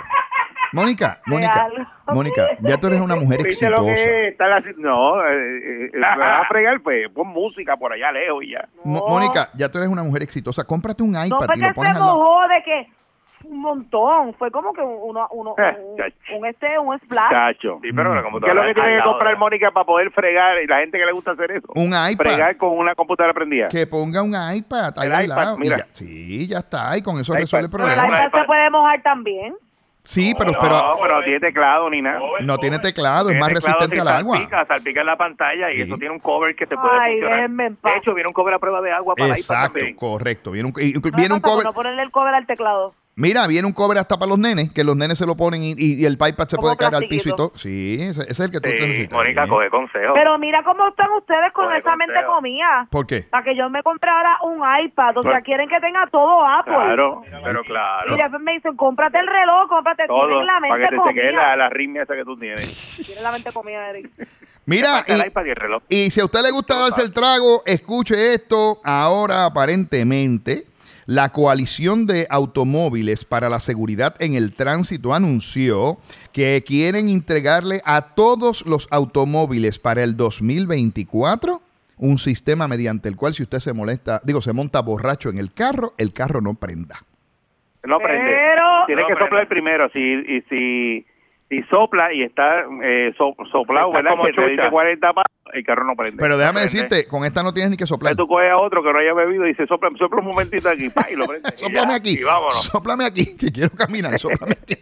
Mónica, 0.73 1.21
Mónica. 1.27 1.69
Mónica, 2.09 2.47
ya 2.61 2.79
tú 2.79 2.87
eres 2.89 3.01
una 3.01 3.17
mujer 3.17 3.43
¿Viste 3.43 3.69
lo 3.71 3.77
exitosa. 3.89 4.05
que 4.05 4.29
están 4.29 4.53
haciendo? 4.53 4.89
No, 4.89 5.25
eh, 5.27 5.33
eh, 5.33 5.91
eh, 5.95 6.01
vas 6.01 6.45
a 6.45 6.49
fregar, 6.49 6.81
pues 6.81 7.09
pon 7.11 7.29
música 7.29 7.77
por 7.77 7.93
allá 7.93 8.13
lejos 8.13 8.43
y 8.45 8.53
ya. 8.53 8.69
No. 8.85 9.03
Mónica, 9.09 9.51
ya 9.55 9.69
tú 9.71 9.79
eres 9.79 9.91
una 9.91 10.03
mujer 10.03 10.23
exitosa. 10.23 10.65
Cómprate 10.65 11.03
un 11.03 11.13
No 11.13 11.25
iPad 11.25 11.47
fue 11.47 11.57
y 11.57 11.61
lo 11.61 11.75
pones 11.75 11.93
se 11.93 11.99
al 11.99 12.07
lado. 12.07 12.17
mojó 12.19 12.49
de 12.49 12.63
que 12.65 12.87
un 13.45 13.61
montón. 13.61 14.35
Fue 14.35 14.51
como 14.51 14.73
que 14.73 14.81
uno, 14.83 15.29
uno, 15.33 15.55
Eh, 15.59 15.77
un, 16.33 16.39
un 16.39 16.47
este, 16.47 16.79
un 16.79 16.99
splash. 17.01 17.31
Chacho. 17.31 17.79
Sí, 17.83 17.91
pero 17.95 18.09
la 18.15 18.15
¿Qué 18.15 18.19
es 18.19 18.25
computadora 18.25 18.63
lo 18.63 18.69
que 18.69 18.75
tiene 18.75 18.97
que 18.97 19.03
comprar 19.03 19.31
de- 19.35 19.39
Mónica 19.39 19.71
para 19.73 19.85
poder 19.87 20.11
fregar 20.13 20.63
y 20.63 20.67
la 20.67 20.79
gente 20.79 20.99
que 20.99 21.07
le 21.07 21.13
gusta 21.13 21.33
hacer 21.33 21.50
eso? 21.52 21.69
Un 21.75 21.89
iPad. 21.89 22.17
Fregar 22.25 22.57
con 22.57 22.76
una 22.76 22.95
computadora 22.95 23.35
prendida. 23.35 23.69
Que 23.69 23.87
ponga 23.87 24.23
un 24.23 24.31
iPad 24.35 24.95
ahí 24.99 25.07
El 25.09 25.13
al 25.15 25.25
iPad, 25.26 25.37
lado. 25.37 25.57
y 25.57 25.61
mira. 25.61 25.76
ya- 25.79 25.87
sí, 25.93 26.47
ya 26.49 26.59
está. 26.59 26.97
Y 26.97 27.02
con 27.02 27.19
eso 27.21 27.33
iPad. 27.33 27.41
resuelve 27.43 27.65
el 27.67 27.71
Pero 27.71 27.87
el 27.89 27.95
problema. 27.95 28.26
iPad 28.26 28.41
se 28.41 28.47
puede 28.47 28.71
mojar 28.71 29.02
también. 29.02 29.55
Sí, 30.06 30.34
pero, 30.38 30.52
no, 30.52 30.58
pero 30.60 30.80
pero 31.02 31.16
no 31.19 31.23
tiene 31.25 31.40
teclado 31.40 31.90
ni 31.90 32.00
nada. 32.00 32.21
no 32.40 32.58
tiene 32.58 32.78
teclado, 32.78 33.28
es 33.30 33.36
más 33.38 33.49
teclado, 33.49 33.66
resistente 33.66 33.97
si 33.97 34.00
al 34.00 34.08
agua. 34.08 34.36
Salpica, 34.36 34.64
salpica 34.66 35.00
en 35.00 35.06
la 35.06 35.16
pantalla 35.16 35.71
y 35.71 35.75
Sí. 35.75 35.82
eso 35.82 35.97
tiene 35.97 36.14
un 36.14 36.21
cover 36.21 36.54
que 36.54 36.66
te 36.66 36.76
puede 36.76 36.99
Ay, 37.00 37.12
funcionar. 37.14 37.36
déjenme 37.38 37.66
en 37.66 37.76
paz. 37.76 37.92
De 37.92 37.99
hecho, 37.99 38.14
viene 38.14 38.28
un 38.28 38.32
cover 38.32 38.54
a 38.54 38.58
prueba 38.60 38.80
de 38.80 38.92
agua 38.92 39.14
para 39.16 39.34
Exacto, 39.34 39.80
correcto. 39.97 40.50
Viene 40.52 40.69
un, 40.69 40.75
y- 40.82 40.92
No 40.95 41.00
viene 41.16 41.34
un 41.34 41.40
pasa 41.40 41.40
por 41.40 41.50
cover. 41.54 41.64
no 41.66 41.73
ponerle 41.73 42.02
el 42.02 42.10
cover 42.10 42.34
al 42.34 42.47
teclado. 42.47 42.95
Mira, 43.19 43.47
viene 43.47 43.67
un 43.67 43.73
cover 43.73 43.97
hasta 43.97 44.19
para 44.19 44.29
los 44.29 44.39
nenes, 44.39 44.71
que 44.71 44.85
los 44.85 44.95
nenes 44.95 45.17
se 45.17 45.25
lo 45.25 45.35
ponen 45.39 45.63
y, 45.63 45.71
y- 45.73 45.95
y 46.02 46.05
el 46.05 46.19
iPad 46.21 46.49
se 46.49 46.59
puede 46.59 46.76
caer 46.76 46.97
al 46.97 47.09
piso 47.09 47.31
y 47.31 47.35
todo. 47.35 47.50
Sí, 47.57 47.97
ese, 47.99 48.21
ese 48.25 48.31
es 48.33 48.41
el 48.41 48.50
que 48.50 48.61
tú 48.61 48.69
Sí, 48.69 48.75
necesitas. 48.79 49.13
Mónica, 49.19 49.45
Sí. 49.45 49.49
coge 49.49 49.71
consejo. 49.71 50.13
Pero 50.13 50.39
mira 50.39 50.63
cómo 50.63 50.87
están 50.89 51.11
ustedes 51.17 51.50
con 51.55 51.65
Coge 51.65 51.79
esa 51.79 51.97
mente 51.97 52.13
consejo. 52.13 52.35
comida. 52.35 52.87
¿Por 52.91 53.07
qué? 53.07 53.23
Para 53.23 53.43
que 53.43 53.57
yo 53.57 53.71
me 53.71 53.83
compre 53.83 54.11
ahora 54.11 54.37
un 54.45 54.61
iPad. 54.85 55.17
O 55.17 55.23
sea, 55.23 55.41
quieren 55.41 55.67
que 55.67 55.81
tenga 55.81 56.07
todo 56.13 56.47
Apple. 56.47 56.75
Claro. 56.75 57.23
Pero 57.43 57.63
claro. 57.65 58.15
Y 58.15 58.19
después 58.21 58.43
me 58.43 58.52
dicen, 58.52 58.76
cómprate 58.76 59.19
el 59.19 59.26
reloj, 59.26 59.67
cómprate. 59.67 60.07
Todo. 60.09 60.26
Tienen 60.29 60.47
la 60.47 60.52
Para 60.61 60.76
mente 60.76 60.89
que 60.91 60.97
te 60.97 61.02
chequee 61.09 61.33
la, 61.33 61.39
comida. 61.41 61.57
la 61.57 61.67
arritmia 61.67 62.02
esa 62.02 62.15
que 62.17 62.25
tú 62.25 62.37
tienes. 62.39 62.97
Tienen 63.07 63.25
la 63.25 63.33
mente 63.33 63.50
comida, 63.50 63.89
Eric. 63.89 64.11
Mira, 64.67 64.89
Saca 64.99 65.15
el 65.15 65.21
y, 65.21 65.26
iPad 65.29 65.45
y 65.47 65.49
el 65.50 65.57
reloj. 65.57 65.83
y 65.89 66.11
si 66.11 66.21
a 66.21 66.25
usted 66.26 66.43
le 66.43 66.50
gusta 66.50 66.79
darse 66.79 67.00
el 67.00 67.15
trago, 67.15 67.63
escuche 67.65 68.35
esto. 68.35 68.79
Ahora, 68.85 69.47
aparentemente, 69.47 70.67
la 71.06 71.30
coalición 71.30 72.06
de 72.06 72.26
automóviles 72.30 73.25
para 73.25 73.49
la 73.49 73.60
seguridad 73.60 74.16
en 74.21 74.34
el 74.34 74.52
tránsito 74.54 75.14
anunció 75.14 75.99
que 76.32 76.64
quieren 76.66 77.08
entregarle 77.08 77.80
a 77.84 78.14
todos 78.14 78.66
los 78.66 78.88
automóviles 78.90 79.78
para 79.78 80.02
el 80.02 80.16
2024 80.16 81.60
un 81.99 82.19
sistema 82.19 82.69
mediante 82.69 83.08
el 83.08 83.16
cual 83.16 83.32
si 83.34 83.42
usted 83.42 83.58
se 83.58 83.73
molesta, 83.73 84.21
digo, 84.25 84.42
se 84.42 84.52
monta 84.52 84.82
borracho 84.82 85.30
en 85.30 85.38
el 85.38 85.52
carro, 85.54 85.95
el 85.97 86.12
carro 86.12 86.40
no 86.42 86.54
prenda. 86.54 86.97
No 87.84 87.99
prende. 88.00 88.30
Pero- 88.30 88.64
Tiene 88.86 89.02
No 89.02 89.08
que 89.08 89.14
prende. 89.14 89.25
soplar 89.30 89.49
primero. 89.49 89.88
Si, 89.90 90.00
y 90.00 90.42
si, 90.50 91.06
si 91.49 91.62
sopla 91.71 92.12
y 92.12 92.23
está 92.25 92.64
eh, 92.82 93.14
so- 93.16 93.34
soplado, 93.50 93.86
Está 93.88 93.99
¿verdad? 93.99 94.10
como 94.10 94.25
Que 94.25 94.32
te 94.32 94.36
chucha. 94.42 94.50
dice 94.50 94.71
40 94.71 95.12
pasos, 95.12 95.36
el 95.52 95.65
carro 95.65 95.85
no 95.85 95.95
prende. 95.95 96.21
Pero 96.21 96.37
déjame 96.37 96.61
prende. 96.61 96.73
decirte, 96.73 97.06
con 97.06 97.25
esta 97.25 97.43
no 97.43 97.52
tienes 97.52 97.71
ni 97.71 97.76
que 97.76 97.87
soplar. 97.87 98.17
Tú 98.17 98.26
coges 98.26 98.50
a 98.50 98.56
otro 98.59 98.82
que 98.82 98.93
no 98.93 98.99
haya 98.99 99.15
bebido 99.15 99.45
y 99.47 99.49
dice, 99.50 99.67
sopla, 99.67 99.91
sopla 99.99 100.21
un 100.21 100.26
momentito 100.26 100.69
aquí, 100.69 100.89
pa, 100.91 101.06
y 101.11 101.17
lo 101.17 101.26
prende. 101.26 101.49
Ya. 101.76 101.95
aquí, 101.95 102.19
y 102.19 102.23
vámonos. 102.23 102.65
sóplame 102.65 103.04
aquí, 103.04 103.37
que 103.37 103.50
quiero 103.52 103.71
caminar, 103.71 104.19
sóplame 104.19 104.56
aquí. 104.61 104.76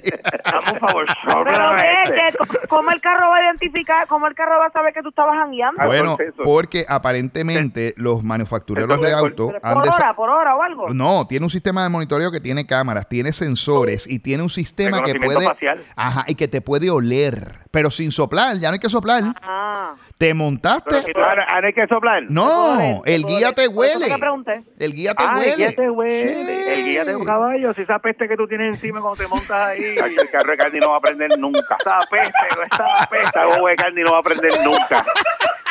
Dame 0.44 0.72
un 0.72 0.78
favor, 0.80 1.06
Pero 1.44 1.74
ve 1.74 1.82
este. 2.04 2.38
que, 2.38 2.68
¿cómo 2.68 2.90
el 2.90 3.00
carro 3.00 3.30
va 3.30 3.36
a 3.36 3.44
identificar, 3.44 4.06
cómo 4.06 4.26
el 4.26 4.34
carro 4.34 4.58
va 4.58 4.66
a 4.66 4.70
saber 4.70 4.92
que 4.92 5.02
tú 5.02 5.08
estabas 5.08 5.36
jangueando? 5.36 5.84
Bueno, 5.84 6.16
porque 6.44 6.86
aparentemente 6.88 7.94
los 7.96 8.22
manufactureros 8.22 9.00
de 9.00 9.12
auto 9.12 9.52
han 9.62 9.74
por 9.74 9.88
hora, 9.88 10.14
por 10.14 10.30
hora 10.30 10.56
o 10.56 10.62
algo. 10.62 10.94
No, 10.94 11.26
tiene 11.26 11.44
un 11.44 11.50
sistema 11.50 11.82
de 11.82 11.88
monitoreo 11.88 12.30
que 12.30 12.40
tiene 12.40 12.66
cámaras, 12.66 13.08
tiene 13.08 13.32
sensores 13.32 14.06
y 14.06 14.18
tiene 14.18 14.42
un 14.42 14.50
sistema 14.50 15.02
que 15.02 15.14
puede 15.14 15.44
facial. 15.44 15.82
Ajá, 15.96 16.24
y 16.28 16.34
que 16.34 16.48
te 16.48 16.60
puede 16.60 16.90
oler, 16.90 17.60
pero 17.70 17.90
sin 17.90 18.12
soplar, 18.12 18.58
ya 18.58 18.68
no 18.68 18.74
hay 18.74 18.80
que 18.80 18.88
soplar. 18.88 19.22
Ah. 19.42 19.94
Te 20.18 20.32
montaste 20.32 21.02
si 21.02 21.12
tú 21.12 21.20
ahora, 21.20 21.44
ahora 21.50 21.66
hay 21.66 21.72
que 21.72 21.86
soplar. 21.88 22.22
No, 22.28 23.02
el 23.04 23.24
guía 23.24 23.52
te 23.52 23.66
huele. 23.68 24.16
pregunté. 24.18 24.62
El 24.78 24.94
guía 24.94 25.12
te 25.14 25.24
Ah, 25.24 25.34
huele. 25.38 25.50
el 25.50 25.56
guía 25.56 25.72
te 25.74 25.90
huele. 25.90 26.44
Sí. 26.44 26.70
El 26.70 26.84
guía 26.84 27.04
de 27.04 27.16
un 27.16 27.24
caballo, 27.24 27.74
si 27.74 27.82
esa 27.82 27.98
peste 27.98 28.28
que 28.28 28.36
tú 28.36 28.46
tienes 28.46 28.74
encima 28.76 29.00
cuando 29.00 29.22
te 29.22 29.28
montas 29.28 29.50
ahí. 29.50 29.82
El 30.24 30.30
carro 30.30 30.50
de 30.52 30.56
Candy 30.56 30.78
no 30.78 30.90
va 30.90 30.96
a 30.98 31.00
prender 31.00 31.36
nunca. 31.38 31.76
Esa 31.80 31.98
peste, 32.10 32.32
esa 32.72 33.06
peste. 33.10 33.26
Esta 33.26 33.44
boba 33.46 33.70
de 33.70 33.76
Candy 33.76 34.02
no 34.02 34.12
va 34.12 34.18
a 34.18 34.22
prender 34.22 34.52
nunca. 34.64 35.04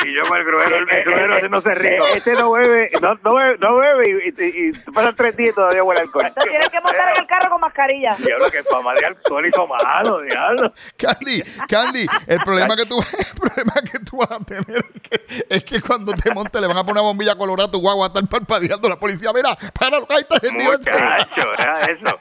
Y 0.04 0.12
yo 0.14 0.26
con 0.28 0.36
el 0.36 0.44
gruero, 0.44 0.76
el 0.76 1.04
gruero 1.04 1.34
haciéndose 1.36 1.74
rico. 1.76 2.04
Este 2.14 2.34
no 2.34 2.52
bebe, 2.52 2.90
no, 3.00 3.14
no 3.24 3.34
bebe, 3.36 3.56
no 3.58 3.76
bebe 3.76 4.10
y, 4.36 4.42
y, 4.42 4.68
y 4.68 4.72
pasan 4.92 5.14
tres 5.16 5.34
días 5.36 5.52
y 5.52 5.54
todavía 5.54 5.82
huele 5.82 6.02
alcohol. 6.02 6.30
Te 6.38 6.48
tienes 6.50 6.68
que 6.68 6.80
montar 6.82 7.08
en 7.14 7.22
el 7.22 7.26
carro 7.26 7.50
con 7.52 7.60
mascarilla. 7.74 8.16
Diablo, 8.18 8.50
que 8.50 8.62
fama 8.62 8.94
de 8.94 9.06
alcohol 9.06 9.46
hizo 9.46 9.66
malo, 9.66 10.20
diablo. 10.22 10.72
Candy, 10.96 11.42
Candy, 11.68 12.06
el 12.26 12.38
problema 12.40 12.76
que 12.76 12.86
tú, 12.86 12.98
el 13.18 13.40
problema 13.40 13.74
que 13.90 13.98
tú 14.00 14.16
vas 14.18 14.30
a 14.30 14.38
tener 14.40 14.84
es 14.94 15.00
que, 15.02 15.46
es 15.48 15.64
que 15.64 15.80
cuando 15.80 16.12
te 16.12 16.32
montes 16.32 16.60
le 16.60 16.66
van 16.66 16.76
a 16.76 16.80
poner 16.82 16.94
una 16.94 17.02
bombilla 17.02 17.36
colorada 17.36 17.68
a 17.68 17.70
tu 17.70 17.80
guagua, 17.80 18.06
a 18.06 18.08
estar 18.08 18.26
parpadeando 18.26 18.88
la 18.88 18.96
policía. 18.98 19.30
Mira, 19.34 19.56
para 19.78 19.98
lo 19.98 20.06
que 20.06 20.14
ahí 20.14 20.20
está 20.20 20.36
ese. 20.36 20.52
Muchacho, 20.52 21.42
era 21.58 21.78
eso. 21.86 22.18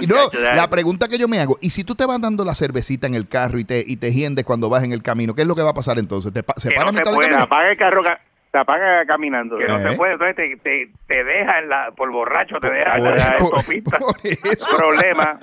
Y 0.00 0.06
no, 0.06 0.16
Muchacho, 0.24 0.40
la 0.54 0.68
pregunta 0.70 1.08
que 1.08 1.18
yo 1.18 1.28
me 1.28 1.40
hago, 1.40 1.58
¿y 1.60 1.70
si 1.70 1.84
tú 1.84 1.94
te 1.94 2.06
vas 2.06 2.20
dando 2.20 2.44
la 2.44 2.54
cervecita 2.54 3.06
en 3.06 3.14
el 3.14 3.28
carro 3.28 3.58
y 3.58 3.64
te, 3.64 3.84
y 3.86 3.96
te 3.96 4.12
hiendes 4.12 4.44
cuando 4.44 4.68
vas 4.68 4.82
en 4.82 4.92
el 4.92 5.02
camino, 5.02 5.34
qué 5.34 5.42
es 5.42 5.48
lo 5.48 5.54
que 5.54 5.62
va 5.62 5.70
a 5.70 5.74
pasar 5.74 5.98
entonces? 5.98 6.32
¿Te 6.32 6.42
pa- 6.42 6.54
¿Se 6.56 6.68
Que 6.70 6.76
para 6.76 6.90
no 6.92 7.00
puede, 7.02 7.34
apaga 7.34 7.70
el 7.70 7.76
carro, 7.76 8.02
ca- 8.02 8.20
se 8.52 8.58
apaga 8.58 9.04
caminando. 9.06 9.56
Que 9.58 9.64
no 9.66 9.78
Eh. 9.78 9.90
se 9.90 9.96
puede, 9.96 10.12
entonces 10.14 10.36
te, 10.36 10.56
te, 10.56 10.92
te 11.06 11.24
deja 11.24 11.58
en 11.60 11.68
la, 11.68 11.92
por 11.96 12.10
borracho, 12.10 12.56
te 12.60 12.68
deja 12.70 12.96
en 12.98 13.04
la 13.04 13.36
por- 13.38 13.54
autopista. 13.56 13.98
por 13.98 14.16
eso. 14.24 14.66
Problema. 14.76 15.38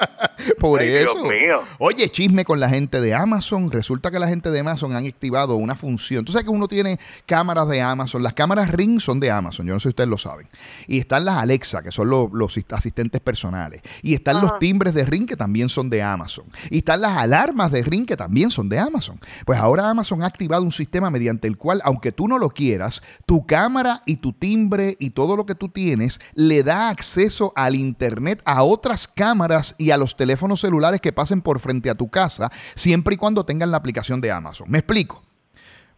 Por 0.59 0.81
Ay, 0.81 0.89
eso. 0.89 1.13
Dios 1.13 1.23
mío. 1.29 1.61
Oye, 1.79 2.09
chisme 2.09 2.43
con 2.45 2.59
la 2.59 2.69
gente 2.69 2.99
de 3.01 3.13
Amazon. 3.13 3.71
Resulta 3.71 4.11
que 4.11 4.19
la 4.19 4.27
gente 4.27 4.51
de 4.51 4.59
Amazon 4.59 4.95
han 4.95 5.05
activado 5.07 5.55
una 5.55 5.75
función. 5.75 6.25
Tú 6.25 6.31
sabes 6.33 6.45
que 6.45 6.51
uno 6.51 6.67
tiene 6.67 6.99
cámaras 7.25 7.67
de 7.69 7.81
Amazon. 7.81 8.21
Las 8.23 8.33
cámaras 8.33 8.71
Ring 8.71 8.99
son 8.99 9.19
de 9.19 9.31
Amazon. 9.31 9.65
Yo 9.67 9.73
no 9.73 9.79
sé 9.79 9.83
si 9.83 9.89
ustedes 9.89 10.09
lo 10.09 10.17
saben. 10.17 10.47
Y 10.87 10.99
están 10.99 11.23
las 11.25 11.37
Alexa, 11.37 11.81
que 11.83 11.91
son 11.91 12.09
los, 12.09 12.31
los 12.33 12.57
asistentes 12.71 13.21
personales. 13.21 13.81
Y 14.03 14.13
están 14.15 14.41
los 14.41 14.59
timbres 14.59 14.93
de 14.93 15.05
Ring, 15.05 15.27
que 15.27 15.35
también 15.37 15.69
son 15.69 15.89
de 15.89 16.01
Amazon. 16.01 16.45
Y 16.69 16.77
están 16.79 17.01
las 17.01 17.17
alarmas 17.17 17.71
de 17.71 17.83
Ring, 17.83 18.05
que 18.05 18.17
también 18.17 18.49
son 18.49 18.67
de 18.69 18.79
Amazon. 18.79 19.19
Pues 19.45 19.59
ahora 19.59 19.89
Amazon 19.89 20.23
ha 20.23 20.25
activado 20.27 20.63
un 20.63 20.71
sistema 20.71 21.09
mediante 21.09 21.47
el 21.47 21.57
cual, 21.57 21.81
aunque 21.85 22.11
tú 22.11 22.27
no 22.27 22.37
lo 22.37 22.49
quieras, 22.49 22.96
tu 23.25 23.45
cámara 23.45 24.01
y 24.05 24.17
tu 24.17 24.33
timbre 24.33 24.95
y 24.99 25.11
todo 25.11 25.35
lo 25.35 25.45
que 25.45 25.55
tú 25.55 25.69
tienes 25.69 26.19
le 26.33 26.63
da 26.63 26.89
acceso 26.89 27.53
al 27.55 27.75
internet 27.75 28.41
a 28.45 28.63
otras 28.63 29.07
cámaras 29.07 29.75
y 29.77 29.91
a 29.91 29.97
los 29.97 30.15
teléfonos 30.15 30.61
celulares 30.61 31.01
que 31.01 31.13
pasen 31.13 31.41
por 31.41 31.59
frente 31.59 31.89
a 31.89 31.95
tu 31.95 32.09
casa, 32.09 32.51
siempre 32.75 33.15
y 33.15 33.17
cuando 33.17 33.45
tengan 33.45 33.71
la 33.71 33.77
aplicación 33.77 34.21
de 34.21 34.31
Amazon. 34.31 34.69
Me 34.69 34.79
explico. 34.79 35.23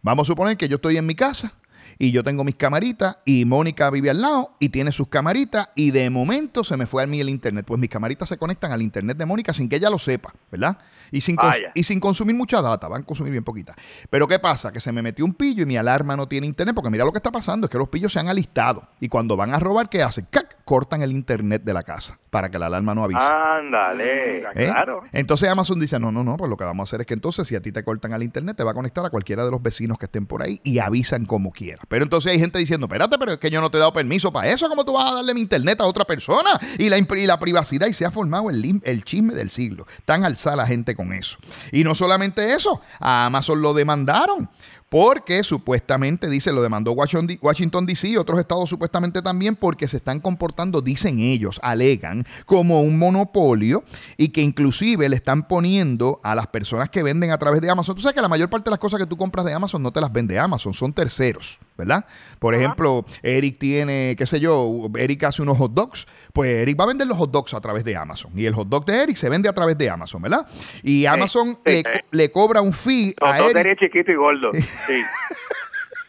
Vamos 0.02 0.26
a 0.26 0.28
suponer 0.28 0.56
que 0.56 0.68
yo 0.68 0.76
estoy 0.76 0.96
en 0.96 1.06
mi 1.06 1.14
casa 1.14 1.52
y 1.98 2.10
yo 2.10 2.22
tengo 2.24 2.44
mis 2.44 2.56
camaritas 2.56 3.18
y 3.24 3.44
Mónica 3.44 3.90
vive 3.90 4.10
al 4.10 4.20
lado 4.20 4.56
y 4.58 4.68
tiene 4.70 4.92
sus 4.92 5.08
camaritas 5.08 5.68
y 5.74 5.90
de 5.90 6.08
momento 6.10 6.64
se 6.64 6.76
me 6.76 6.86
fue 6.86 7.02
a 7.02 7.06
mí 7.06 7.20
el 7.20 7.28
internet. 7.28 7.64
Pues 7.66 7.80
mis 7.80 7.90
camaritas 7.90 8.28
se 8.28 8.38
conectan 8.38 8.72
al 8.72 8.82
internet 8.82 9.16
de 9.16 9.26
Mónica 9.26 9.52
sin 9.52 9.68
que 9.68 9.76
ella 9.76 9.90
lo 9.90 9.98
sepa, 9.98 10.34
¿verdad? 10.50 10.78
Y 11.10 11.20
sin, 11.20 11.36
y 11.74 11.82
sin 11.82 12.00
consumir 12.00 12.36
mucha 12.36 12.62
data, 12.62 12.88
van 12.88 13.02
a 13.02 13.04
consumir 13.04 13.32
bien 13.32 13.44
poquita. 13.44 13.74
Pero 14.08 14.28
¿qué 14.28 14.38
pasa? 14.38 14.72
Que 14.72 14.80
se 14.80 14.92
me 14.92 15.02
metió 15.02 15.24
un 15.24 15.34
pillo 15.34 15.62
y 15.62 15.66
mi 15.66 15.76
alarma 15.76 16.16
no 16.16 16.28
tiene 16.28 16.46
internet 16.46 16.74
porque 16.74 16.90
mira 16.90 17.04
lo 17.04 17.12
que 17.12 17.18
está 17.18 17.32
pasando, 17.32 17.66
es 17.66 17.70
que 17.70 17.78
los 17.78 17.88
pillos 17.88 18.12
se 18.12 18.20
han 18.20 18.28
alistado 18.28 18.86
y 19.00 19.08
cuando 19.08 19.36
van 19.36 19.54
a 19.54 19.58
robar, 19.58 19.88
¿qué 19.88 20.02
hacen? 20.02 20.26
¡Cac! 20.30 20.59
Cortan 20.70 21.02
el 21.02 21.10
internet 21.10 21.64
de 21.64 21.74
la 21.74 21.82
casa 21.82 22.16
para 22.30 22.48
que 22.48 22.56
la 22.56 22.66
alarma 22.66 22.94
no 22.94 23.02
avise. 23.02 23.18
Ándale, 23.20 24.38
¿Eh? 24.38 24.42
claro. 24.54 25.02
Entonces 25.10 25.48
Amazon 25.48 25.80
dice, 25.80 25.98
no, 25.98 26.12
no, 26.12 26.22
no, 26.22 26.36
pues 26.36 26.48
lo 26.48 26.56
que 26.56 26.62
vamos 26.62 26.84
a 26.84 26.86
hacer 26.88 27.00
es 27.00 27.08
que 27.08 27.14
entonces 27.14 27.48
si 27.48 27.56
a 27.56 27.60
ti 27.60 27.72
te 27.72 27.82
cortan 27.82 28.12
al 28.12 28.22
internet, 28.22 28.56
te 28.56 28.62
va 28.62 28.70
a 28.70 28.74
conectar 28.74 29.04
a 29.04 29.10
cualquiera 29.10 29.44
de 29.44 29.50
los 29.50 29.60
vecinos 29.60 29.98
que 29.98 30.04
estén 30.04 30.26
por 30.26 30.44
ahí 30.44 30.60
y 30.62 30.78
avisan 30.78 31.26
como 31.26 31.50
quiera. 31.50 31.80
Pero 31.88 32.04
entonces 32.04 32.30
hay 32.30 32.38
gente 32.38 32.60
diciendo, 32.60 32.86
espérate, 32.86 33.18
pero 33.18 33.32
es 33.32 33.38
que 33.38 33.50
yo 33.50 33.60
no 33.60 33.68
te 33.68 33.78
he 33.78 33.80
dado 33.80 33.92
permiso 33.92 34.32
para 34.32 34.46
eso, 34.46 34.68
¿cómo 34.68 34.84
tú 34.84 34.92
vas 34.92 35.10
a 35.10 35.14
darle 35.16 35.34
mi 35.34 35.40
internet 35.40 35.80
a 35.80 35.86
otra 35.86 36.04
persona? 36.04 36.56
Y 36.78 36.88
la, 36.88 36.98
y 36.98 37.26
la 37.26 37.40
privacidad 37.40 37.88
y 37.88 37.92
se 37.92 38.06
ha 38.06 38.12
formado 38.12 38.48
el, 38.48 38.80
el 38.84 39.04
chisme 39.04 39.34
del 39.34 39.50
siglo. 39.50 39.88
Tan 40.04 40.24
alzada 40.24 40.54
la 40.54 40.68
gente 40.68 40.94
con 40.94 41.12
eso. 41.12 41.36
Y 41.72 41.82
no 41.82 41.96
solamente 41.96 42.54
eso, 42.54 42.80
a 43.00 43.26
Amazon 43.26 43.60
lo 43.60 43.74
demandaron. 43.74 44.48
Porque 44.90 45.44
supuestamente, 45.44 46.28
dice, 46.28 46.52
lo 46.52 46.62
demandó 46.62 46.90
Washington, 46.92 47.86
DC 47.86 48.08
y 48.08 48.16
otros 48.16 48.40
estados 48.40 48.68
supuestamente 48.68 49.22
también 49.22 49.54
porque 49.54 49.86
se 49.86 49.98
están 49.98 50.18
comportando, 50.18 50.80
dicen 50.80 51.20
ellos, 51.20 51.60
alegan, 51.62 52.26
como 52.44 52.82
un 52.82 52.98
monopolio 52.98 53.84
y 54.16 54.30
que 54.30 54.40
inclusive 54.42 55.08
le 55.08 55.14
están 55.14 55.46
poniendo 55.46 56.20
a 56.24 56.34
las 56.34 56.48
personas 56.48 56.90
que 56.90 57.04
venden 57.04 57.30
a 57.30 57.38
través 57.38 57.60
de 57.60 57.70
Amazon. 57.70 57.94
Tú 57.94 58.02
sabes 58.02 58.16
que 58.16 58.20
la 58.20 58.26
mayor 58.26 58.50
parte 58.50 58.64
de 58.64 58.70
las 58.72 58.80
cosas 58.80 58.98
que 58.98 59.06
tú 59.06 59.16
compras 59.16 59.46
de 59.46 59.52
Amazon 59.54 59.80
no 59.80 59.92
te 59.92 60.00
las 60.00 60.12
vende 60.12 60.36
Amazon, 60.40 60.74
son 60.74 60.92
terceros, 60.92 61.60
¿verdad? 61.78 62.04
Por 62.40 62.56
ejemplo, 62.56 63.04
Eric 63.22 63.60
tiene, 63.60 64.16
qué 64.18 64.26
sé 64.26 64.40
yo, 64.40 64.88
Eric 64.96 65.22
hace 65.22 65.40
unos 65.40 65.56
hot 65.56 65.72
dogs, 65.72 66.08
pues 66.32 66.50
Eric 66.50 66.80
va 66.80 66.82
a 66.82 66.88
vender 66.88 67.06
los 67.06 67.16
hot 67.16 67.30
dogs 67.30 67.54
a 67.54 67.60
través 67.60 67.84
de 67.84 67.94
Amazon 67.94 68.32
y 68.34 68.44
el 68.44 68.54
hot 68.54 68.66
dog 68.66 68.84
de 68.86 69.04
Eric 69.04 69.14
se 69.14 69.28
vende 69.28 69.48
a 69.48 69.52
través 69.52 69.78
de 69.78 69.88
Amazon, 69.88 70.20
¿verdad? 70.20 70.48
Y 70.82 71.06
Amazon 71.06 71.50
sí, 71.50 71.58
le, 71.64 71.78
sí. 71.82 72.00
le 72.10 72.32
cobra 72.32 72.60
un 72.60 72.72
fee 72.72 73.14
Los 73.20 73.30
a 73.30 73.60
Eric. 73.60 73.78
chiquito 73.78 74.10
y 74.10 74.16
gordo. 74.16 74.50
Sí. 74.86 75.04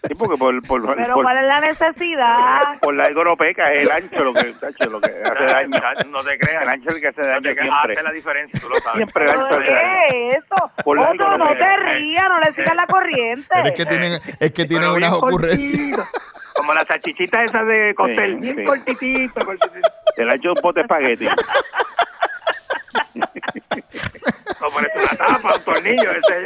Sí, 0.08 0.16
porque 0.18 0.36
por, 0.36 0.62
por, 0.64 0.96
Pero 0.96 1.14
por, 1.14 1.24
¿cuál 1.24 1.38
es 1.38 1.44
la 1.46 1.62
necesidad? 1.62 2.80
por 2.82 2.96
la 2.96 3.08
peca 3.38 3.72
es 3.72 3.84
el 3.84 3.92
ancho 3.92 4.24
lo 4.24 4.34
que, 4.34 4.52
tacho, 4.54 4.90
lo 4.90 5.00
que 5.00 5.10
hace 5.12 5.46
daño. 5.46 5.80
No 6.10 6.24
te 6.24 6.40
creas, 6.40 6.64
El 6.64 6.70
ancho 6.70 6.90
es 6.90 6.96
el 6.96 7.02
que 7.02 7.08
hace 7.10 7.22
no 7.22 7.28
daño 7.28 7.42
te 7.42 7.56
creas, 7.56 7.70
siempre. 7.70 7.94
hace 7.94 8.04
la 8.04 8.12
diferencia, 8.12 8.60
tú 8.60 8.70
lo 8.70 8.78
sabes. 8.78 8.96
Siempre 8.98 9.26
el 9.26 9.30
ancho 9.30 9.48
¿Pero 9.48 9.62
hace 9.62 9.72
daño. 9.72 9.80
¿Qué 10.10 10.30
es 10.30 10.36
eso? 10.44 10.72
Por 10.84 10.98
la 11.00 11.10
Otto, 11.12 11.38
no 11.38 11.48
te 11.56 11.78
rías, 11.78 12.26
no 12.30 12.40
le 12.40 12.52
sigas 12.52 12.76
la 12.76 12.88
corriente. 12.88 13.46
Pero 13.52 13.68
es 13.68 13.74
que 13.74 13.86
tienen, 13.86 14.20
es 14.40 14.52
que 14.52 14.66
tienen 14.66 14.90
unas 14.90 15.12
ocurrencias. 15.14 16.10
Como 16.56 16.74
las 16.74 16.88
salchichitas 16.88 17.44
esas 17.46 17.68
de 17.68 17.94
costel, 17.96 18.34
Sí, 18.36 18.42
bien 18.42 18.58
sí. 18.58 18.64
cortitito, 18.64 19.46
cortitito. 19.46 19.90
El 20.18 20.30
ancho 20.32 20.52
es 20.52 20.58
un 20.58 20.62
pote 20.64 20.80
de 20.80 20.82
espagueti. 20.82 21.28
Como 24.62 24.74
pones 24.74 24.92
una 24.96 25.08
tapa, 25.18 25.56
un 25.56 25.62
tornillo, 25.64 26.12
ese 26.12 26.36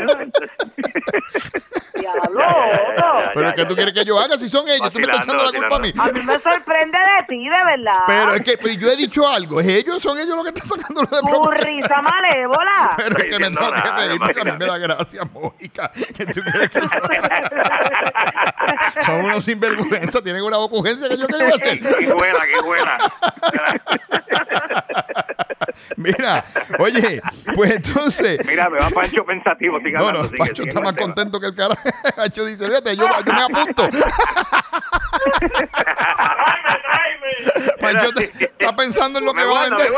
Diablo, 1.96 2.40
Ya, 2.40 2.48
ya, 2.48 2.72
ya, 2.72 2.78
Otto. 3.12 3.20
ya, 3.20 3.32
Pero 3.34 3.48
es 3.50 3.56
que 3.56 3.66
tú 3.66 3.76
quieres 3.76 3.94
que 3.94 4.06
yo 4.06 4.18
haga 4.20 4.38
si 4.38 4.48
son 4.48 4.68
ellos, 4.70 4.90
tú 4.92 5.00
me 5.00 5.06
estás 5.06 5.26
echando 5.26 5.44
la 5.44 5.52
culpa 5.52 5.76
a 5.76 5.80
mí. 5.80 5.92
A 5.98 6.08
mí 6.08 6.22
me 6.22 6.40
sorprende 6.40 6.98
de 6.98 7.26
ti, 7.28 7.50
de 7.50 7.64
verdad. 7.66 8.00
Pero 8.08 8.34
es 8.36 8.42
que 8.42 8.58
pero 8.58 8.74
yo 8.74 8.90
he 8.90 8.96
dicho 8.96 9.28
algo, 9.28 9.60
es 9.60 9.68
ellos, 9.68 10.02
son 10.02 10.18
ellos 10.18 10.34
los 10.36 10.44
que 10.44 10.50
están 10.50 10.68
sacando 10.80 11.02
lo 11.02 11.08
de 11.08 11.20
Tu 11.22 11.52
risa 11.66 12.02
malévola. 12.02 12.94
Pero 12.98 13.18
es 13.18 13.24
que 13.24 13.40
me 13.40 13.50
tengo 13.52 13.72
que 13.72 13.92
reír 13.92 14.20
porque 14.20 14.42
a 14.42 14.44
mí 14.46 14.52
me 14.58 14.66
da 14.66 14.78
gracia, 14.78 15.24
Mónica. 15.26 15.92
Que 16.16 16.26
tú 16.28 16.42
quieres 16.42 16.70
que 16.70 16.80
yo 16.82 16.88
Son 19.06 19.26
unos 19.26 19.44
sinvergüenza, 19.44 20.22
tienen 20.22 20.42
una 20.44 20.58
ocurrencia 20.58 21.10
que 21.10 21.18
yo 21.18 21.28
qué 21.28 21.36
voy 21.36 21.52
a 21.52 21.56
hacer. 21.56 21.80
Qué 21.80 22.14
buena, 22.14 22.40
qué 22.46 22.62
buena. 22.64 22.98
Mira, 25.98 26.44
oye, 26.80 27.22
pues 27.54 27.72
entonces. 27.72 28.40
Mira, 28.46 28.70
me 28.70 28.80
va 28.80 28.90
Pancho 28.90 29.26
pensativo, 29.26 29.80
siga 29.80 30.00
No, 30.00 30.12
no, 30.12 30.24
sigue, 30.26 30.38
Pancho 30.38 30.56
sigue 30.64 30.70
está 30.70 30.82
más 30.82 30.94
contento 30.96 31.40
que 31.40 31.48
el 31.48 31.56
carajo. 31.56 31.82
Pancho 32.16 32.46
dice, 32.46 32.68
fíjate, 32.68 32.96
yo, 32.96 33.08
yo 33.26 33.34
me 33.34 33.42
apunto. 33.44 33.90
Pancho 37.80 38.12
te- 38.14 38.32
está 38.58 38.76
pensando 38.76 39.20
en 39.20 39.26
lo 39.26 39.34
que 39.34 39.44
va 39.46 39.62
a 39.62 39.64
vender. 39.70 39.92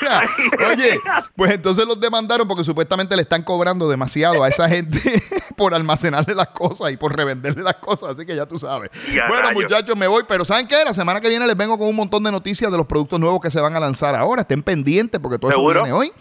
Mira, 0.00 0.22
oye, 0.70 1.00
pues 1.34 1.52
entonces 1.52 1.86
los 1.86 2.00
demandaron 2.00 2.46
porque 2.46 2.64
supuestamente 2.64 3.14
le 3.16 3.22
están 3.22 3.42
cobrando 3.42 3.88
demasiado 3.88 4.42
a 4.42 4.48
esa 4.48 4.68
gente 4.68 5.00
por 5.56 5.74
almacenarle 5.74 6.34
las 6.34 6.48
cosas 6.48 6.92
y 6.92 6.96
por 6.96 7.16
revenderle 7.16 7.62
las 7.62 7.76
cosas, 7.76 8.16
así 8.16 8.26
que 8.26 8.36
ya 8.36 8.46
tú 8.46 8.58
sabes. 8.58 8.90
Bueno, 9.28 9.48
rayos. 9.48 9.62
muchachos, 9.62 9.96
me 9.96 10.06
voy, 10.06 10.24
pero 10.28 10.44
¿saben 10.44 10.66
qué? 10.66 10.84
La 10.84 10.94
semana 10.94 11.20
que 11.20 11.28
viene 11.28 11.46
les 11.46 11.56
vengo 11.56 11.78
con 11.78 11.88
un 11.88 11.96
montón 11.96 12.22
de 12.22 12.32
noticias 12.32 12.70
de 12.70 12.76
los 12.76 12.86
productos 12.86 13.18
nuevos 13.20 13.40
que 13.40 13.50
se 13.50 13.60
van 13.60 13.74
a 13.76 13.80
lanzar 13.80 14.14
ahora. 14.14 14.42
Estén 14.42 14.62
pendientes 14.62 15.20
porque 15.20 15.38
todo 15.38 15.50
¿Seguro? 15.50 15.80
eso 15.80 15.84
viene 15.84 15.92
hoy. 15.98 16.12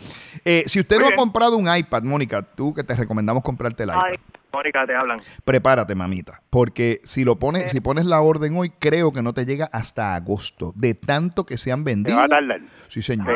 Eh, 0.43 0.63
si 0.67 0.80
usted 0.80 0.98
Muy 0.98 1.06
no 1.06 1.13
ha 1.13 1.15
comprado 1.15 1.58
un 1.58 1.74
iPad, 1.74 2.04
Mónica, 2.04 2.41
tú 2.43 2.74
que 2.74 2.84
te 2.84 2.95
recomendamos 2.95 3.43
comprarte 3.43 3.84
el 3.84 3.89
iPad. 3.89 4.02
Ay, 4.12 4.19
Mónica, 4.56 4.86
te 4.86 4.96
hablan. 4.96 5.20
Prepárate, 5.44 5.94
mamita, 5.96 6.41
porque 6.50 7.02
si 7.04 7.24
lo 7.24 7.38
pones, 7.38 7.72
si 7.72 7.80
pones 7.82 8.06
la 8.06 8.22
orden 8.22 8.56
hoy, 8.58 8.72
creo 8.80 9.12
que 9.12 9.22
no 9.22 9.34
te 9.34 9.46
llega 9.46 9.70
hasta 9.72 10.15
agosto, 10.15 10.72
de 10.76 10.94
tanto 10.96 11.46
que 11.46 11.58
se 11.58 11.72
han 11.72 11.84
Te 11.84 11.91
vendido. 11.91 12.18
va 12.18 12.24
a 12.24 12.28
tardar. 12.28 12.60
Sí, 12.88 13.02
señor. 13.02 13.34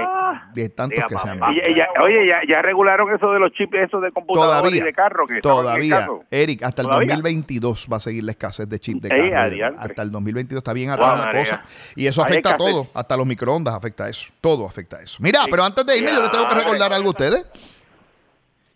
De 0.53 0.69
tantos 0.69 0.95
Diga, 0.95 1.07
que 1.07 1.17
se 1.17 1.29
han 1.29 1.39
vendido. 1.39 1.67
Y 1.67 1.75
ya- 1.75 1.87
oye, 2.01 2.27
ya, 2.29 2.39
ya 2.47 2.61
regularon 2.61 3.13
eso 3.13 3.31
de 3.31 3.39
los 3.39 3.51
chips, 3.51 3.73
eso 3.75 3.99
de 3.99 4.11
computador 4.11 4.61
Todavía, 4.61 4.81
y 4.81 4.83
de 4.83 4.93
carro. 4.93 5.25
Que 5.27 5.35
el 5.35 5.41
todavía. 5.41 6.07
Eric, 6.31 6.63
hasta 6.63 6.81
el 6.81 6.87
¿Todavía? 6.87 7.15
2022 7.15 7.87
va 7.91 7.97
a 7.97 7.99
seguir 7.99 8.23
la 8.23 8.31
escasez 8.31 8.67
de 8.69 8.79
chip 8.79 9.01
de 9.03 9.09
Ey, 9.15 9.29
carro. 9.31 9.75
hasta 9.77 10.01
el 10.01 10.11
2022 10.11 10.59
está 10.59 10.73
bien 10.73 10.89
atrás 10.91 11.09
Wow, 11.09 11.17
la 11.17 11.25
María. 11.25 11.41
cosa. 11.41 11.61
Y 11.95 12.07
eso 12.07 12.23
hay 12.23 12.31
afecta 12.31 12.51
a 12.51 12.57
todo, 12.57 12.87
hasta 12.93 13.17
los 13.17 13.25
microondas 13.27 13.73
afecta 13.75 14.05
a 14.05 14.09
eso. 14.09 14.27
Todo 14.41 14.65
afecta 14.65 14.97
a 14.97 15.01
eso. 15.01 15.17
Mira, 15.19 15.41
pero 15.49 15.63
antes 15.63 15.85
de 15.85 15.97
irme, 15.97 16.11
yo 16.13 16.21
les 16.21 16.31
tengo 16.31 16.47
que 16.47 16.55
recordar 16.55 16.93
algo 16.93 17.07
a 17.07 17.11
ustedes. 17.11 17.45